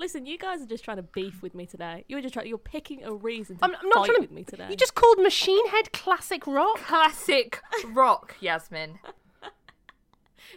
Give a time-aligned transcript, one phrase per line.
[0.00, 2.06] Listen, you guys are just trying to beef with me today.
[2.08, 2.46] You're just trying.
[2.46, 4.20] You're picking a reason to I'm, I'm not fight trying to.
[4.22, 4.66] with me today.
[4.70, 6.78] You just called Machine Head classic rock.
[6.78, 7.60] Classic
[7.92, 8.98] rock, Yasmin.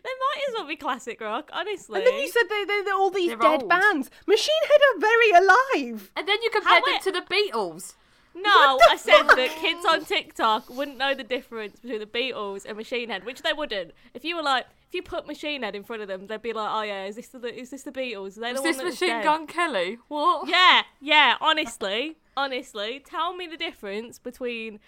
[0.04, 2.00] They might as well be classic rock, honestly.
[2.00, 3.70] And then you said they, they, they're all these They're dead old.
[3.70, 4.10] bands.
[4.28, 6.12] Machine Head are very alive.
[6.18, 7.94] And then you compared them wait- to the Beatles.
[8.36, 12.76] no, I said that kids on TikTok wouldn't know the difference between the Beatles and
[12.76, 13.92] Machine Head, which they wouldn't.
[14.14, 16.54] If you were like, if you put Machine Head in front of them, they'd be
[16.54, 18.36] like, oh yeah, is this the is this the Beatles?
[18.36, 19.24] They're Is the this one Machine dead.
[19.24, 19.98] Gun Kelly?
[20.08, 20.48] What?
[20.48, 21.36] Yeah, yeah.
[21.42, 24.80] Honestly, honestly, tell me the difference between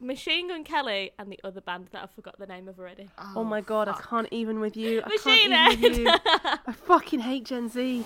[0.00, 3.10] Machine Gun Kelly and the other band that I forgot the name of already.
[3.16, 5.02] Oh, oh my god, I can't even with you.
[5.04, 6.08] I Machine can't even with you.
[6.08, 6.20] Head.
[6.66, 8.04] I fucking hate Gen Z.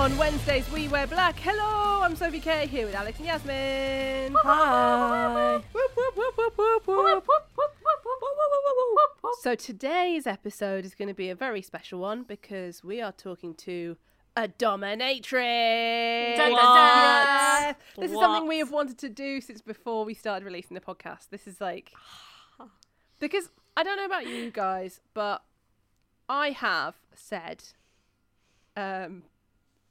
[0.00, 1.38] On Wednesdays, we wear black.
[1.38, 4.34] Hello, I'm Sophie K here with Alex and Yasmin.
[4.42, 5.60] Hi.
[9.42, 13.52] So today's episode is going to be a very special one because we are talking
[13.56, 13.98] to
[14.38, 16.38] a dominatrix.
[16.50, 17.76] What?
[17.98, 21.28] This is something we have wanted to do since before we started releasing the podcast.
[21.30, 21.92] This is like
[23.18, 25.44] because I don't know about you guys, but
[26.26, 27.64] I have said,
[28.78, 29.24] um,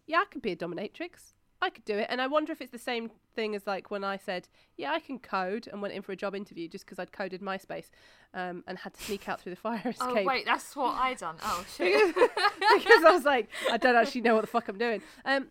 [0.09, 1.33] yeah, I could be a dominatrix.
[1.61, 4.03] I could do it, and I wonder if it's the same thing as like when
[4.03, 6.99] I said, yeah, I can code, and went in for a job interview just because
[6.99, 7.89] I'd coded MySpace,
[8.33, 9.95] um, and had to sneak out through the fire escape.
[9.99, 11.35] Oh wait, that's what I done.
[11.43, 12.15] Oh shit.
[12.15, 15.01] because I was like, I don't actually know what the fuck I'm doing.
[15.25, 15.47] Um,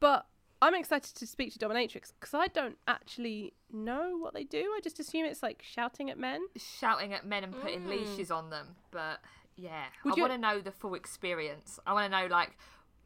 [0.00, 0.26] but
[0.60, 4.60] I'm excited to speak to dominatrix because I don't actually know what they do.
[4.76, 6.40] I just assume it's like shouting at men.
[6.56, 9.18] Shouting at men and putting leashes on them, but
[9.56, 11.80] yeah, Would I you- want to know the full experience.
[11.84, 12.56] I want to know like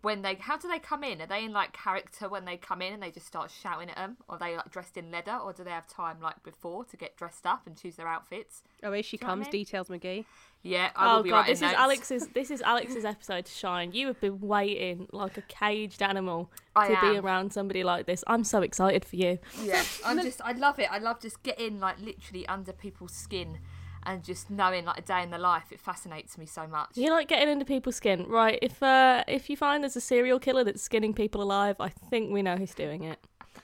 [0.07, 1.21] when they how do they come in?
[1.21, 3.97] Are they in like character when they come in and they just start shouting at
[3.97, 4.17] them?
[4.29, 6.97] Or are they like dressed in leather, or do they have time like before to
[6.97, 8.63] get dressed up and choose their outfits?
[8.85, 9.53] Oh, here she Do you know what I comes.
[9.53, 9.65] mean?
[9.65, 10.25] Details, McGee.
[10.63, 11.73] Yeah, I oh, will Oh god, this is.
[11.73, 13.91] Alex's this is Alex's episode to shine.
[13.91, 18.23] You have been waiting like a caged animal I to be around somebody like this.
[18.29, 19.41] I'm so excited for you.
[19.61, 20.89] Yeah, I'm just I love it.
[20.89, 23.59] I love just getting like literally under people's skin
[24.07, 25.65] and just knowing like a day in the life.
[25.73, 26.91] It fascinates me so much.
[26.95, 28.59] You like getting into people's skin, right?
[28.63, 32.33] If uh, if you find there's a serial killer that's skinning people alive, I think
[32.33, 33.19] we know who's doing it.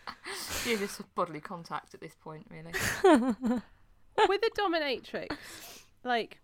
[0.67, 2.73] You're just bodily contact at this point, really.
[4.29, 5.29] With a dominatrix,
[6.05, 6.41] like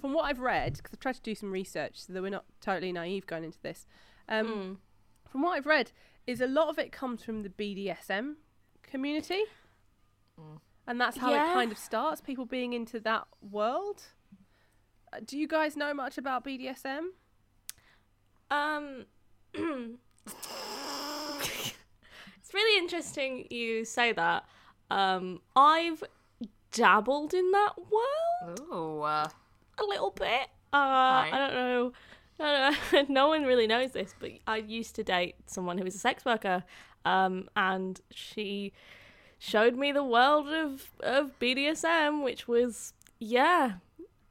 [0.00, 2.44] from what I've read, because I've tried to do some research so that we're not
[2.60, 3.86] totally naive going into this.
[4.28, 4.76] Um, Mm.
[5.30, 5.92] From what I've read,
[6.26, 8.36] is a lot of it comes from the BDSM
[8.82, 9.42] community.
[10.88, 11.50] And that's how Yeah.
[11.50, 14.04] it kind of starts, people being into that world.
[15.12, 17.08] Uh, do you guys know much about BDSM?
[18.50, 19.04] Um,
[19.54, 19.98] it's
[22.54, 24.46] really interesting you say that.
[24.90, 26.02] Um, I've
[26.72, 29.28] dabbled in that world Ooh, uh,
[29.78, 30.48] a little bit.
[30.72, 31.92] Uh, I don't know.
[32.40, 33.14] I don't know.
[33.22, 36.24] no one really knows this, but I used to date someone who was a sex
[36.24, 36.64] worker,
[37.04, 38.72] um, and she
[39.38, 43.72] showed me the world of of BDSM, which was yeah,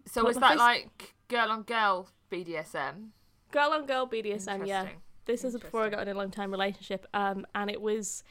[0.05, 3.09] so What was that first- like girl on girl BDSM?
[3.51, 4.65] girl on girl BDSM.
[4.67, 4.87] Yeah,
[5.25, 7.05] this is before I got in a long time relationship.
[7.13, 8.23] Um, and it was,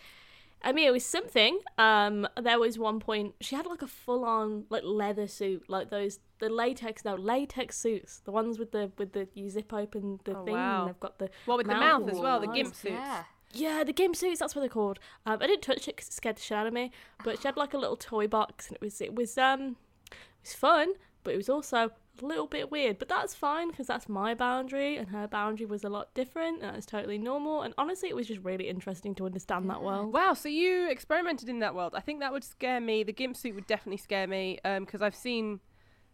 [0.62, 1.58] I mean, it was something.
[1.78, 5.90] Um, there was one point she had like a full on like leather suit, like
[5.90, 10.20] those the latex no latex suits, the ones with the with the you zip open
[10.24, 10.54] the Oh, thing.
[10.54, 10.80] wow.
[10.80, 12.92] And they've got the Well, with the Mouth mouth as well, the gimp suits.
[12.94, 13.24] Yeah.
[13.58, 14.40] Yeah the gimp suits.
[14.40, 14.98] That's what they're called.
[15.24, 16.90] Um, I didn't touch it because it scared the shit out of me.
[17.24, 19.76] But she had like a little toy box, and it was it was um
[20.10, 20.92] it was fun,
[21.24, 21.90] but it was also
[22.22, 22.98] a little bit weird.
[22.98, 26.74] But that's fine because that's my boundary, and her boundary was a lot different, and
[26.74, 27.62] that's totally normal.
[27.62, 30.12] And honestly, it was just really interesting to understand that world.
[30.12, 31.94] Wow, so you experimented in that world.
[31.94, 33.02] I think that would scare me.
[33.02, 35.60] The gimp suit would definitely scare me because I've seen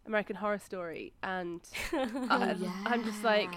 [0.05, 1.61] American Horror Story and
[1.93, 2.55] I,
[2.85, 3.53] I'm just like,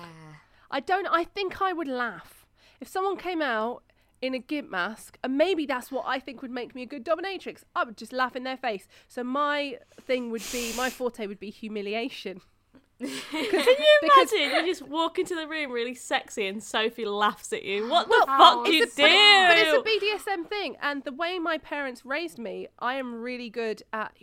[0.71, 1.07] I don't.
[1.07, 2.46] I think I would laugh
[2.81, 3.83] if someone came out
[4.23, 7.05] in a gimp mask, and maybe that's what I think would make me a good
[7.05, 7.63] dominatrix.
[7.75, 8.89] I would just laugh in their face.
[9.09, 12.41] So my thing would be, my forte would be humiliation.
[12.99, 14.39] Can you imagine?
[14.57, 17.89] You just walk into the room really sexy, and Sophie laughs at you.
[17.89, 19.05] What the Well, fuck you it's do?
[19.05, 23.21] a- But it's a BDSM thing, and the way my parents raised me, I am
[23.21, 24.17] really good at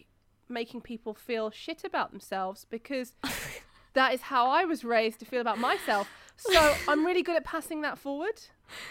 [0.50, 3.14] making people feel shit about themselves because
[3.94, 6.10] that is how I was raised to feel about myself.
[6.52, 8.40] So I'm really good at passing that forward.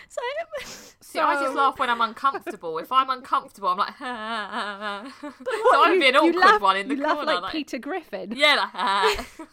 [0.09, 0.21] So,
[1.01, 2.79] See, I just laugh when I'm uncomfortable.
[2.79, 4.05] if I'm uncomfortable, I'm like, ha
[5.13, 7.17] ha so What, I'd you- be an awkward laugh- one in the you corner.
[7.19, 8.33] laugh like, like, Peter Griffin.
[8.37, 9.27] Yeah, like,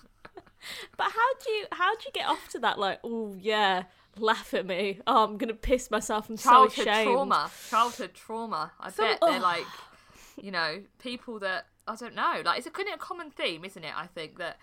[0.98, 2.78] but how do you how do you get off to that?
[2.78, 3.84] Like, oh yeah,
[4.18, 5.00] laugh at me.
[5.08, 6.30] Oh, I'm gonna piss myself.
[6.30, 7.08] I'm so childhood ashamed.
[7.12, 7.52] trauma.
[7.70, 8.72] Childhood trauma.
[8.80, 9.66] I So- bet they're like,
[10.42, 12.42] you know, people that I don't know.
[12.46, 13.94] Like, it's a kind of a common theme, isn't it?
[13.98, 14.58] I think that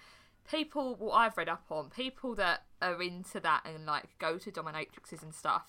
[0.48, 4.50] people, what I've read up on, people that are into that and like go to
[4.50, 5.64] dominatrixes and stuff,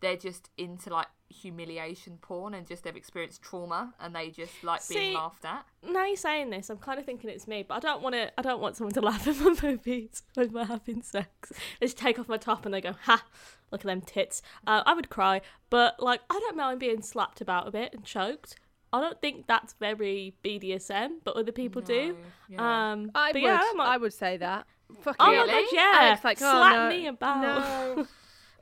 [0.00, 4.86] they're just into like humiliation porn and just they've experienced trauma and they just like
[4.88, 5.64] being laughed at.
[5.82, 8.30] Now you're saying this, I'm kind of thinking it's me, but I don't want to.
[8.38, 11.52] I don't want someone to laugh at my movies when we're having sex.
[11.80, 13.24] They just take off my top and they go, "Ha,
[13.70, 17.40] look at them tits." Uh, I would cry, but like I don't mind being slapped
[17.40, 18.56] about a bit and choked.
[18.92, 22.16] I don't think that's very BDSM, but other people do.
[22.48, 22.92] Yeah.
[22.92, 23.48] Um, I but would.
[23.48, 24.66] yeah, like, I would say that.
[25.00, 25.46] Fucking oh hell.
[25.46, 28.06] my god, yeah, Alex, like, oh, slap no, me about, No.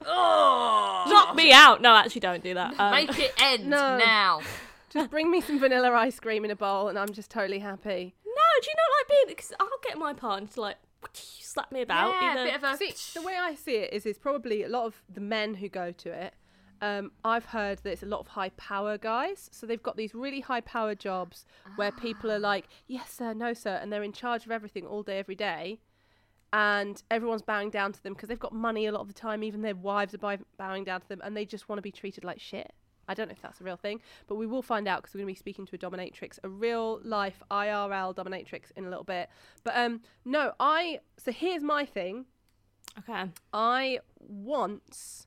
[0.07, 1.83] Oh, knock me out.
[1.83, 2.79] No, actually, don't do that.
[2.81, 3.99] Um, Make it end No.
[3.99, 4.41] now.
[4.91, 8.15] Just bring me some vanilla ice cream in a bowl, and I'm just totally happy.
[8.27, 9.37] no, do you not like being?
[9.37, 10.79] Because I'll get my partner to like
[11.13, 12.15] slap me about.
[12.21, 12.77] yeah, either- a bit of a.
[12.77, 15.69] See, the way I see it is, it's probably a lot of the men who
[15.69, 16.35] go to it.
[16.83, 19.49] Um, I've heard that it's a lot of high power guys.
[19.53, 21.45] So they've got these really high power jobs
[21.77, 23.79] where people are like, yes, sir, no, sir.
[23.83, 25.81] And they're in charge of everything all day, every day.
[26.53, 29.45] And everyone's bowing down to them because they've got money a lot of the time.
[29.45, 31.93] Even their wives are bow- bowing down to them and they just want to be
[31.93, 32.73] treated like shit.
[33.07, 35.21] I don't know if that's a real thing, but we will find out because we're
[35.23, 39.05] going to be speaking to a dominatrix, a real life IRL dominatrix in a little
[39.05, 39.29] bit.
[39.65, 41.01] But um, no, I.
[41.19, 42.27] So here's my thing.
[43.01, 43.31] okay.
[43.53, 45.27] I once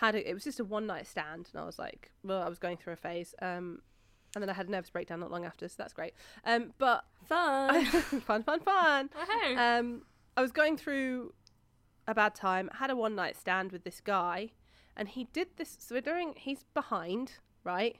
[0.00, 2.48] had a, it was just a one night stand, and I was like, well, I
[2.48, 3.80] was going through a phase, um,
[4.34, 6.12] and then I had a nervous breakdown not long after, so that's great.
[6.44, 7.84] Um, but Fun.
[8.26, 9.08] fun, fun, fun.
[9.18, 9.56] Woohoo.
[9.58, 10.02] Um,
[10.36, 11.32] I was going through
[12.06, 14.50] a bad time, had a one night stand with this guy,
[14.96, 15.76] and he did this.
[15.80, 16.34] So we're doing.
[16.36, 17.32] He's behind,
[17.64, 17.96] right?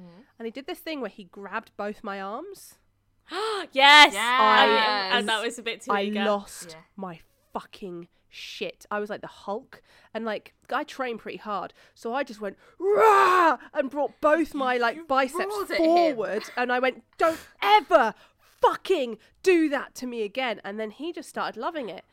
[0.00, 0.24] Mhm.
[0.38, 2.76] And he did this thing where he grabbed both my arms.
[3.30, 3.68] yes.
[3.72, 4.14] Yes.
[4.16, 6.24] I, and that was a bit too I eager.
[6.24, 6.82] lost Yeah.
[6.96, 7.20] my
[7.52, 8.86] fucking shit.
[8.90, 9.82] I was like the Hulk,
[10.12, 14.76] and like I trained pretty hard, so I just went rah and brought both my
[14.78, 15.76] like biceps at him.
[15.76, 18.14] forward, and I went, "Don't ever
[18.60, 22.04] fucking do that to me again." And then he just started loving it.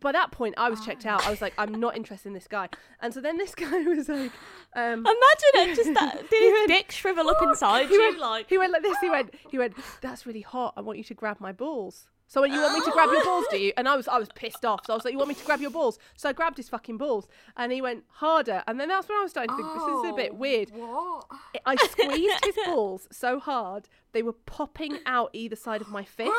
[0.00, 1.26] By that point, I was checked out.
[1.26, 2.68] I was like, "I'm not interested in this guy."
[3.00, 4.32] And so then this guy was like,
[4.74, 6.30] um, Imagine it just that.
[6.30, 8.00] Did his dick shrivel up inside he you?
[8.00, 8.98] went, like, he went like this.
[9.00, 9.74] He went, he went.
[10.00, 10.74] That's really hot.
[10.76, 12.06] I want you to grab my balls.
[12.26, 13.72] So you want me to grab your balls, do you?
[13.76, 14.86] And I was, I was pissed off.
[14.86, 15.98] So I was like, you want me to grab your balls?
[16.16, 18.62] So I grabbed his fucking balls, and he went harder.
[18.66, 20.70] And then that's when I was starting to think this is a bit Oh, weird.
[20.70, 21.26] What?
[21.66, 26.32] I squeezed his balls so hard they were popping out either side of my fist.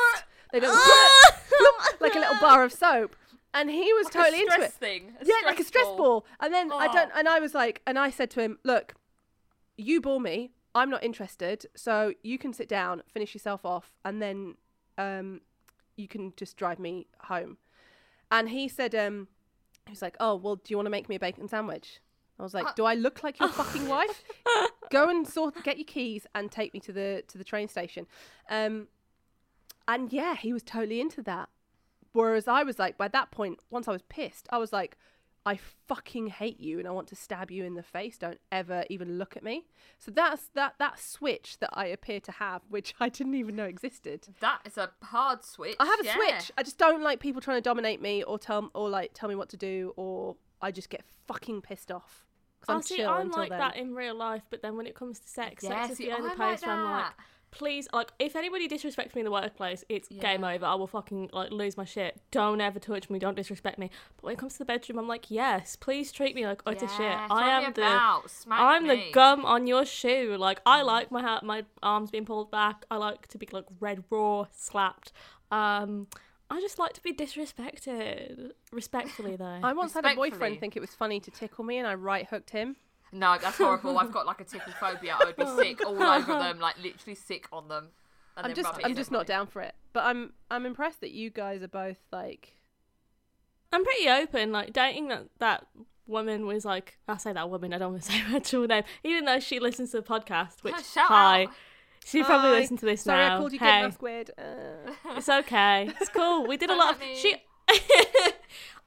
[0.52, 0.72] They went
[2.00, 3.16] like a little bar of soap,
[3.54, 5.12] and he was Like totally into it thing.
[5.24, 5.96] Yeah, like a stress ball.
[5.96, 6.26] ball.
[6.40, 7.18] And then I don't, Oh.
[7.18, 8.94] and I was like, and I said to him, look,
[9.76, 10.50] you ball me.
[10.74, 11.64] I'm not interested.
[11.74, 14.56] So you can sit down, finish yourself off, and then
[14.98, 15.40] um,
[15.96, 17.58] you can just drive me home.
[18.30, 19.28] And he said, um,
[19.86, 22.00] he was like, oh, well, do you want to make me a bacon sandwich?
[22.38, 24.22] I was like, Uh, do I look like your fucking wife?
[24.90, 28.06] Go and sort, get your keys and take me to the to the train station.
[28.50, 28.88] Um,
[29.88, 31.48] and yeah, he was totally into that.
[32.12, 34.96] Whereas I was like, by that point, once I was pissed, I was like,
[35.46, 38.18] I fucking hate you and I want to stab you in the face.
[38.18, 39.64] Don't ever even look at me.
[39.96, 43.64] So that's that that switch that I appear to have, which I didn't even know
[43.64, 44.26] existed.
[44.40, 45.76] That is a hard switch.
[45.78, 46.14] I have a yeah.
[46.14, 46.52] switch.
[46.58, 49.36] I just don't like people trying to dominate me or tell or like tell me
[49.36, 52.24] what to do or I just get fucking pissed off.
[52.68, 53.58] I oh, I'm see, I'm until like then.
[53.60, 56.06] that in real life, but then when it comes to sex, Yeah, sex is see,
[56.06, 57.24] the only I'm place like where I'm like, that.
[57.56, 60.64] Please, like, if anybody disrespects me in the workplace, it's game over.
[60.64, 62.20] I will fucking like lose my shit.
[62.30, 63.18] Don't ever touch me.
[63.18, 63.90] Don't disrespect me.
[64.16, 66.88] But when it comes to the bedroom, I'm like, yes, please treat me like utter
[66.88, 67.00] shit.
[67.00, 68.20] I am the.
[68.28, 70.36] smack I'm the gum on your shoe.
[70.38, 72.84] Like I like my ha- my arms being pulled back.
[72.90, 75.12] I like to be like red raw, slapped.
[75.50, 76.08] Um,
[76.48, 79.58] I just like to be disrespected, respectfully though.
[79.62, 82.26] I once had a boyfriend think it was funny to tickle me and I right
[82.26, 82.76] hooked him.
[83.12, 83.98] No, that's horrible.
[83.98, 85.16] I've got like a tickle phobia.
[85.18, 87.88] I would be sick all over them, like literally sick on them.
[88.36, 89.74] And I'm just I'm just not down for it.
[89.92, 92.52] But I'm I'm impressed that you guys are both like
[93.72, 94.52] I'm pretty open.
[94.52, 95.66] Like dating that that
[96.06, 97.72] woman was like I say that woman.
[97.72, 100.62] I don't want to say her actual name, even though she listens to the podcast.
[100.62, 101.50] Which Shout hi, out.
[102.04, 102.60] she probably Hi.
[102.60, 103.36] listened to this sorry now.
[103.36, 104.30] I called you hey, Kate Squid.
[104.36, 105.90] Uh, it's okay.
[106.00, 106.46] It's cool.
[106.46, 107.36] We did a lot of let she.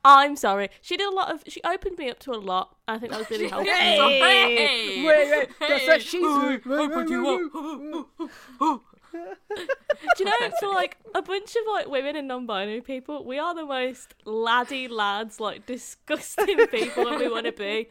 [0.05, 0.69] I'm sorry.
[0.81, 1.43] She did a lot of.
[1.47, 2.75] She opened me up to a lot.
[2.87, 3.73] I think that was really helpful.
[3.73, 5.03] Hey!
[5.05, 8.81] Wait, wait, that's what she's- Hey, wait, I wait, you up.
[9.11, 13.55] Do you know, for like a bunch of like women and non-binary people, we are
[13.55, 17.89] the most laddie lads, like disgusting people that we want to be.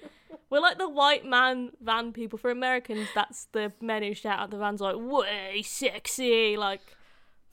[0.48, 2.38] We're like the white man van people.
[2.38, 6.80] For Americans, that's the men who shout out the vans like "way sexy," like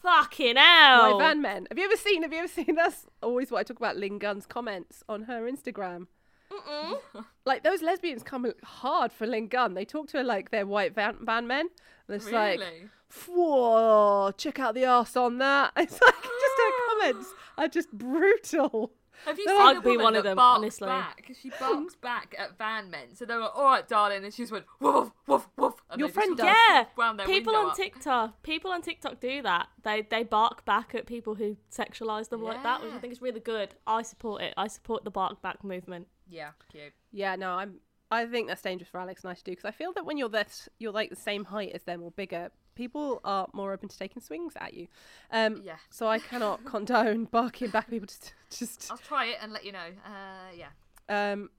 [0.05, 1.17] fucking hell.
[1.17, 1.67] My van men.
[1.69, 2.21] Have you ever seen?
[2.23, 2.75] Have you ever seen?
[2.75, 3.97] That's always what I talk about.
[3.97, 6.07] Lynn Gunn's comments on her Instagram.
[7.45, 9.73] Like those lesbians come hard for Ling Gun.
[9.75, 11.67] They talk to her like they're white van, van men.
[12.07, 12.89] And it's like, Really?
[13.27, 15.73] whoa, check out the arse on that.
[15.77, 18.93] It's like just her comments are just brutal.
[19.25, 20.87] Have you No, seen I'd be one of them, honestly.
[20.87, 21.31] Back?
[21.41, 23.15] She barks back at van men.
[23.15, 24.23] So they were like, all right, darling.
[24.23, 25.75] And she just went, woof, woof, woof.
[25.89, 26.45] And Your they just friend does.
[26.97, 27.75] Yeah, people window on up.
[27.77, 29.67] TikTok, people on TikTok do that.
[29.83, 33.21] They they bark back at people who sexualize them like that, which I think is
[33.21, 33.75] really good.
[33.87, 34.53] I support it.
[34.57, 36.07] I support the bark back movement.
[36.29, 36.93] Yeah, cute.
[37.11, 37.75] Yeah, no, I'm.
[38.11, 40.17] I think that's dangerous for Alex and I to do because I feel that when
[40.17, 42.51] you're this, you're like the same height as them or bigger.
[42.75, 44.87] People are more open to taking swings at you.
[45.31, 45.77] Um, Yeah.
[45.89, 48.07] So I cannot condone barking back at people.
[48.07, 48.91] Just, just.
[48.91, 49.89] I'll try it and let you know.
[50.05, 50.69] Uh, yeah.
[51.09, 51.49] Um,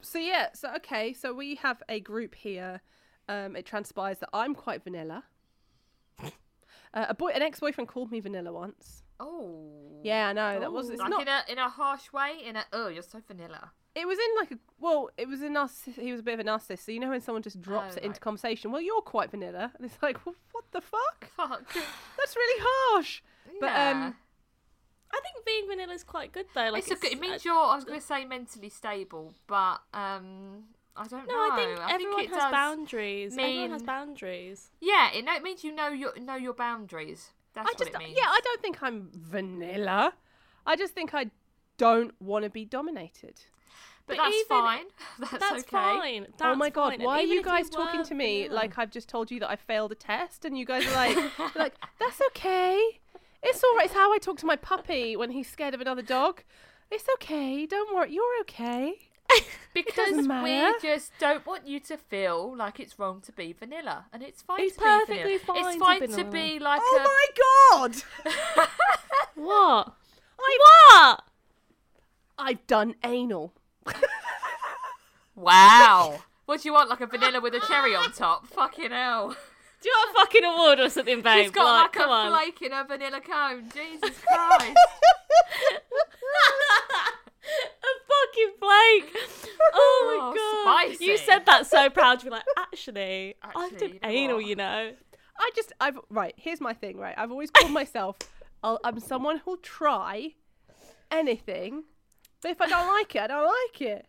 [0.00, 0.48] so yeah.
[0.54, 1.12] So okay.
[1.12, 2.80] So we have a group here.
[3.28, 5.24] Um, it transpires that I'm quite vanilla.
[6.92, 9.02] Uh, a boy, an ex-boyfriend called me vanilla once.
[9.20, 10.00] Oh.
[10.02, 10.90] Yeah, I know that was.
[10.90, 11.22] It's Like not.
[11.22, 13.72] in a in a harsh way, in a oh, you're so vanilla.
[13.94, 16.40] It was in like a well, it was a narciss- he was a bit of
[16.40, 16.80] a narcissist.
[16.80, 18.70] So you know when someone just drops Oh, it into conversation.
[18.72, 21.28] Well, you're quite vanilla, and it's like, well, what the fuck?
[21.36, 21.74] Fuck.
[22.18, 23.22] That's really harsh.
[23.60, 24.16] But um,
[25.12, 26.70] I think being vanilla is quite good though.
[26.70, 27.54] Like it's a good, it uh, means you're.
[27.54, 30.64] I was going to say mentally stable, but um,
[30.96, 31.50] I don't No, know.
[31.52, 33.38] I think everyone it has does boundaries.
[33.38, 34.70] Everyone has boundaries.
[34.80, 37.30] Yeah, it, it means you know your know your boundaries.
[37.54, 38.16] That's I what just it means.
[38.18, 40.12] yeah, I don't think I'm vanilla.
[40.66, 41.30] I just think I
[41.78, 43.40] don't want to be dominated.
[44.06, 44.84] But, But that's even- fine.
[45.18, 45.70] That's, That's okay.
[45.70, 46.26] fine.
[46.42, 46.94] oh my god, fine.
[46.94, 49.48] And why are you guys talking were to me like I've just told you that
[49.50, 51.16] I failed a test, and you guys are like,
[51.56, 53.00] like that's okay.
[53.42, 53.86] It's all right.
[53.86, 56.42] It's how I talk to my puppy when he's scared of another dog.
[56.90, 57.64] It's okay.
[57.66, 58.12] Don't worry.
[58.12, 58.94] You're okay.
[59.74, 64.22] Because we just don't want you to feel like it's wrong to be vanilla, and
[64.22, 64.60] it's fine.
[64.60, 65.06] It's to be vanilla.
[65.06, 67.02] perfectly fine It's to fine be to be like Oh a.
[67.02, 67.26] my
[67.90, 68.68] god!
[69.34, 69.94] What?
[70.38, 70.58] I,
[71.08, 71.24] What?
[72.38, 73.52] I've done anal.
[75.34, 76.20] Wow.
[76.46, 76.90] What do you want?
[76.90, 78.46] Like a vanilla with a cherry on top?
[78.48, 79.30] Fucking hell.
[79.82, 81.42] Do you want a fucking award or something, babe?
[81.44, 82.32] She's got like, like, come a on.
[82.32, 83.68] flake in her vanilla cone.
[83.74, 84.76] Jesus Christ.
[87.44, 89.16] a fucking flake.
[89.74, 91.00] Oh my Oh, god.
[91.00, 92.22] You said that so proud.
[92.22, 94.46] You were like, actually, I've Actually, done you know anal, what?
[94.46, 94.92] you know.
[95.38, 96.34] I just, I've right.
[96.36, 96.96] Here's my thing.
[96.96, 98.16] Right, I've always called myself.
[98.62, 100.34] I'll, I'm someone who'll try
[101.10, 101.84] anything,
[102.40, 104.06] but if I don't like it, I don't like it.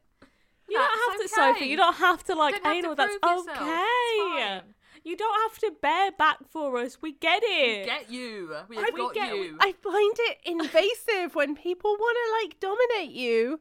[0.70, 1.66] You don't have That's to, Sophie.
[1.66, 2.96] You don't have to like Don't have to anal.
[2.96, 3.58] That's prove yourself.
[3.58, 4.62] It's okay.
[5.06, 6.98] You don't have to bear back for us.
[7.00, 7.82] We get it.
[7.82, 8.56] We get you.
[8.68, 9.56] We I, have got get- you.
[9.62, 13.60] I find it invasive when people want to like dominate you.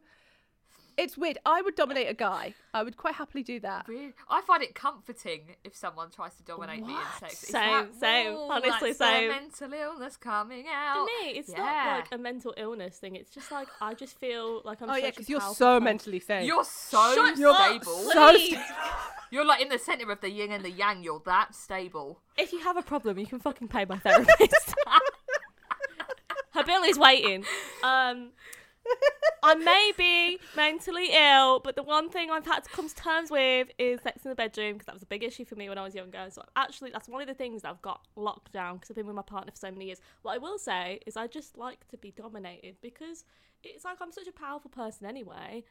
[0.96, 1.38] It's weird.
[1.44, 2.54] I would dominate a guy.
[2.72, 3.86] I would quite happily do that.
[3.88, 4.12] Really?
[4.28, 7.42] I find it comforting if someone tries to dominate me in sex.
[7.42, 8.32] It's Same, like, same.
[8.34, 9.30] "Whoa, Honestly, that's same.
[9.30, 10.96] A mental illness coming out.
[11.08, 13.16] For me, it's not like a mental illness thing.
[13.16, 14.90] It's just like I just feel like I'm.
[14.90, 15.84] Oh yeah, such a because you're so person.
[15.84, 16.46] mentally safe.
[16.46, 17.50] You're so Shut stable.
[17.50, 18.56] up, so please.
[18.56, 21.02] sta- You're like in the center of the yin and the yang.
[21.02, 22.20] You're that stable.
[22.38, 24.74] If you have a problem, you can fucking pay my therapist.
[26.52, 27.44] Her bill is waiting.
[27.82, 28.30] Um,
[29.42, 33.30] I may be mentally ill, but the one thing I've had to come to terms
[33.30, 35.76] with is sex in the bedroom because that was a big issue for me when
[35.76, 36.26] I was younger.
[36.30, 39.06] So actually, that's one of the things that I've got locked down because I've been
[39.06, 40.00] with my partner for so many years.
[40.22, 43.24] What I will say is I just like to be dominated because
[43.62, 45.64] it's like I'm such a powerful person anyway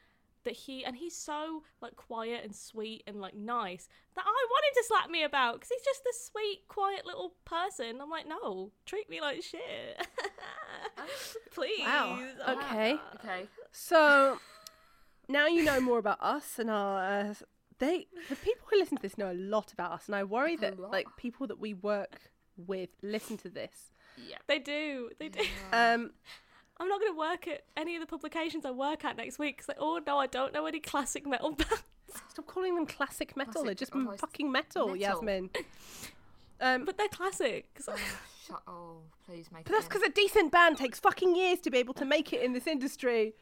[0.44, 4.80] that he and he's so like quiet and sweet and like nice that I wanted
[4.80, 8.00] to slap me about because he's just this sweet, quiet little person.
[8.00, 10.06] I'm like, no, treat me like shit,
[11.50, 11.80] please.
[11.80, 12.22] Wow.
[12.48, 12.98] Okay.
[13.24, 13.48] Okay.
[13.72, 14.38] So
[15.28, 17.02] now you know more about us and our.
[17.02, 17.34] Uh,
[17.78, 20.56] they the people who listen to this know a lot about us, and I worry
[20.56, 23.90] that like people that we work with listen to this.
[24.16, 24.36] Yeah.
[24.46, 25.40] They do, they do.
[25.72, 26.12] Um,
[26.80, 29.56] I'm not going to work at any of the publications I work at next week
[29.58, 31.82] because they all know I don't know any classic metal bands.
[32.30, 33.52] stop calling them classic metal.
[33.62, 34.96] Classic- They're just oh, fucking metal, metal.
[34.96, 35.50] Yasmin.
[36.60, 37.66] Um, but, But they're classic.
[37.74, 37.96] 'cause I-
[38.46, 38.62] Shut.
[38.68, 39.64] Oh, please make.
[39.66, 42.42] that's it because a decent band takes fucking years to be able to make it
[42.42, 43.34] in this industry.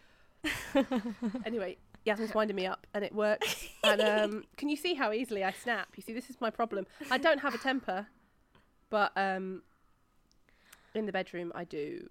[1.45, 3.67] anyway, Yasmin's winding me up, and it works.
[3.85, 5.89] and um, can you see how easily I snap?
[5.95, 6.87] You see, this is my problem.
[7.11, 8.07] I don't have a temper,
[8.91, 9.63] but um,
[10.95, 12.07] in the bedroom I do.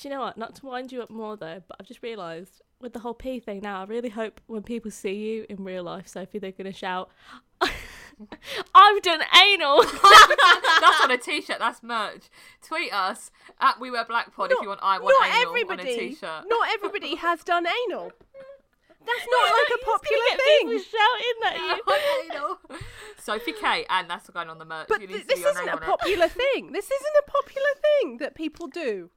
[0.00, 0.38] Do you know what?
[0.38, 3.38] Not to wind you up more though, but I've just realised with the whole P
[3.38, 6.72] thing now, I really hope when people see you in real life, Sophie, they're going
[6.72, 7.10] to shout,
[7.60, 9.82] I've done anal!
[10.80, 11.58] that's on a t-shirt.
[11.58, 12.30] That's merch.
[12.66, 13.30] Tweet us
[13.60, 14.80] at We Wear Black Pod if you want.
[14.82, 15.82] I want not anal everybody.
[15.82, 16.44] on a t-shirt.
[16.46, 18.10] Not everybody has done anal.
[19.06, 20.84] That's not like a popular get people thing.
[20.92, 22.32] shouting at you.
[22.32, 22.58] anal.
[23.18, 24.88] Sophie K, and that's going on the merch.
[24.88, 26.72] But th- this isn't a popular thing.
[26.72, 29.10] This isn't a popular thing that people do.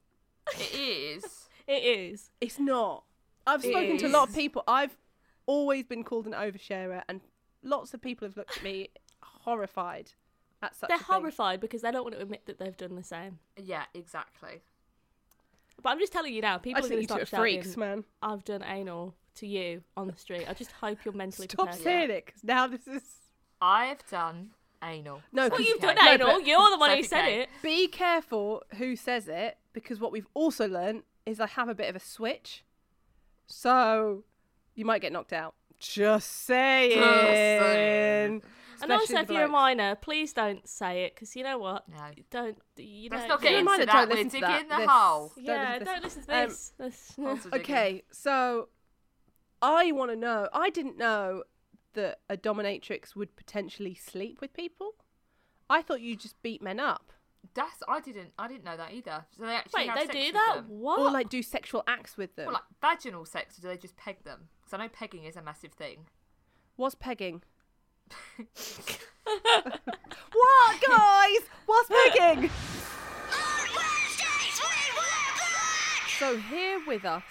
[0.54, 0.62] It.
[0.62, 0.76] It
[1.24, 1.40] is.
[1.66, 2.30] It is.
[2.42, 3.06] It's not.
[3.48, 4.36] I've It spoken to a lot of is.
[4.36, 4.64] people.
[4.68, 4.98] I've
[5.46, 7.22] always been called an oversharer, and
[7.64, 8.90] lots of people have looked at me
[9.22, 10.12] horrified
[10.62, 11.06] at such They're a thing.
[11.16, 13.40] horrified because they don't want to admit that they've done the same.
[13.56, 14.62] Yeah, exactly.
[15.82, 17.26] But I'm just telling you now, I people are just going think to you two
[17.26, 18.04] start are shouting, freaks, man.
[18.22, 20.46] I've done anal to you on the street.
[20.50, 21.82] I just hope you're mentally Stop prepared.
[21.84, 23.04] saying it, 'cause now this is.
[23.62, 24.52] I've done
[24.84, 25.22] anal.
[25.32, 26.28] No, So Well, you've done No, anal.
[26.40, 27.50] but- You're the one who said it.
[27.62, 31.90] Be careful who says it because what we've also learned is I have a bit
[31.90, 32.64] of a switch.
[33.48, 34.24] So
[34.76, 35.56] you might get knocked out.
[35.80, 36.92] Just saying.
[37.02, 38.42] saying.
[38.82, 41.88] And also, if you're a minor, please don't say it because you know what?
[41.88, 41.98] No.
[42.32, 43.18] Don't you know?
[43.18, 43.94] Let's not If you're get into minor, that.
[43.94, 44.70] don't We're listen to digging that.
[44.70, 45.32] the This- hole.
[45.36, 46.16] Don't yeah, listen to don't this.
[46.16, 46.74] listen to Um, this.
[46.78, 47.62] This- Also digging.
[47.76, 48.70] Okay, so
[49.62, 50.50] I want to know.
[50.54, 51.44] I didn't know
[51.94, 54.96] that a dominatrix would potentially sleep with people.
[55.70, 57.14] I thought you just beat men up
[57.54, 59.26] That's I didn't I didn't know that either.
[59.38, 60.56] So they actually Wait, have they sex do with that?
[60.56, 60.66] them?
[60.80, 61.00] What?
[61.00, 62.46] or like do sexual acts with them.
[62.48, 64.50] Well, like vaginal sex, or do they just peg them?
[64.62, 66.08] Because I know pegging is a massive thing.
[66.76, 67.44] What's pegging?
[70.34, 71.40] what, guys?
[71.66, 72.50] What's pegging?
[76.20, 77.24] So here with us,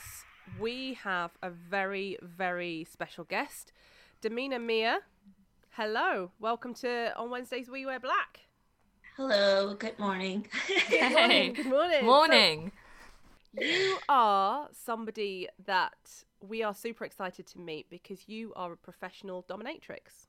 [0.61, 3.73] we have a very, very special guest,
[4.23, 5.01] Domina Mia.
[5.71, 8.43] Hello, welcome to On Wednesdays We Wear Black.
[9.17, 10.47] Hello, good morning.
[10.69, 11.49] Hey.
[11.49, 11.99] Good morning.
[11.99, 12.73] So Morning.
[13.59, 19.43] you are somebody that we are super excited to meet because you are a professional
[19.51, 20.29] dominatrix.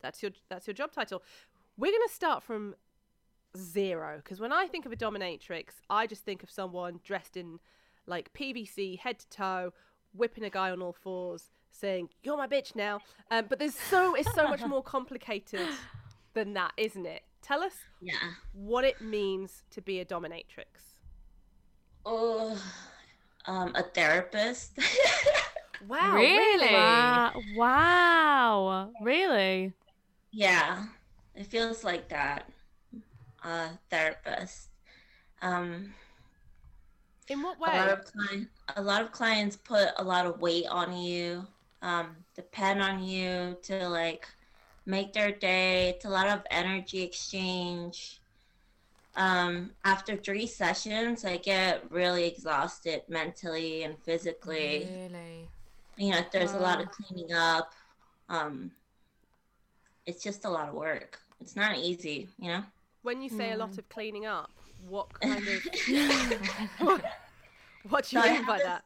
[0.00, 1.24] That's your that's your job title.
[1.76, 2.76] We're going to start from
[3.56, 7.58] zero because when I think of a dominatrix, I just think of someone dressed in
[8.06, 9.72] like PVC head to toe,
[10.12, 14.14] whipping a guy on all fours, saying "You're my bitch now." Um, but there's so
[14.14, 15.68] it's so much more complicated
[16.34, 17.22] than that, isn't it?
[17.42, 18.14] Tell us yeah.
[18.52, 20.96] what it means to be a dominatrix.
[22.04, 22.60] Oh,
[23.46, 24.78] um, a therapist.
[25.80, 26.72] Wow, Really?
[26.72, 27.32] wow.
[27.54, 28.92] wow.
[29.00, 29.74] Really?
[30.32, 30.86] yeah,
[31.34, 32.50] it feels like that.
[33.44, 34.70] A therapist.
[35.42, 35.94] Um,
[37.28, 37.92] In what a lot way?
[37.92, 41.46] of client, a lot of clients put a lot of weight on you.
[41.82, 44.26] Um, depend on you to like
[44.86, 45.90] make their day.
[45.90, 48.20] It's a lot of energy exchange.
[49.16, 54.92] Um, after three sessions, I get really exhausted mentally and physically.
[54.92, 55.48] Really?
[55.96, 57.72] you know there's a lot of cleaning up
[58.28, 58.70] um
[60.06, 62.62] it's just a lot of work it's not easy you know
[63.02, 63.58] When you say a Hmm.
[63.58, 65.62] lot of cleaning up, what kind of
[67.82, 68.84] what do you So mean by this- that?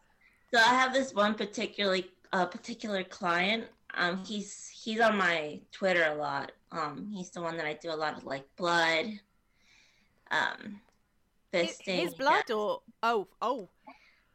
[0.52, 3.64] so i have this one particularly uh, particular client
[3.94, 7.90] um he's he's on my twitter a lot um he's the one that i do
[7.90, 9.06] a lot of like blood
[10.30, 10.80] um
[11.52, 13.68] His, fisting his blood or oh oh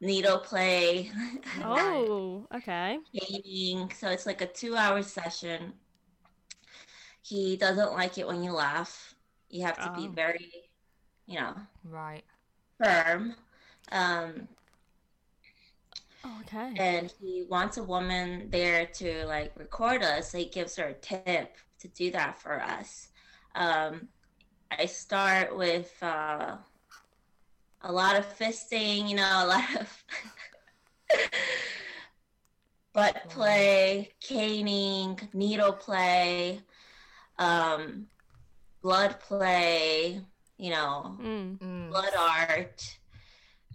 [0.00, 1.10] needle play
[1.64, 2.98] Oh, okay.
[3.12, 3.90] dating.
[3.92, 5.72] So it's like a two hour session.
[7.22, 9.14] He doesn't like it when you laugh.
[9.48, 10.12] You have to be Oh.
[10.14, 10.52] very,
[11.26, 11.54] you know,
[11.84, 12.24] Right.
[12.82, 13.34] firm.
[13.92, 14.48] Um,
[16.24, 16.74] okay.
[16.78, 20.32] and he wants a woman there to like record us.
[20.32, 23.08] So he gives her a tip to do that for us.
[23.54, 24.08] Um,
[24.70, 26.56] I start with uh,
[27.82, 30.04] a lot of fisting, you know, a lot of
[32.92, 36.60] butt play, caning, needle play,
[37.38, 38.06] um,
[38.82, 40.20] blood play,
[40.58, 41.58] you know, Mm.
[41.58, 41.90] Mm.
[41.90, 42.98] blood art.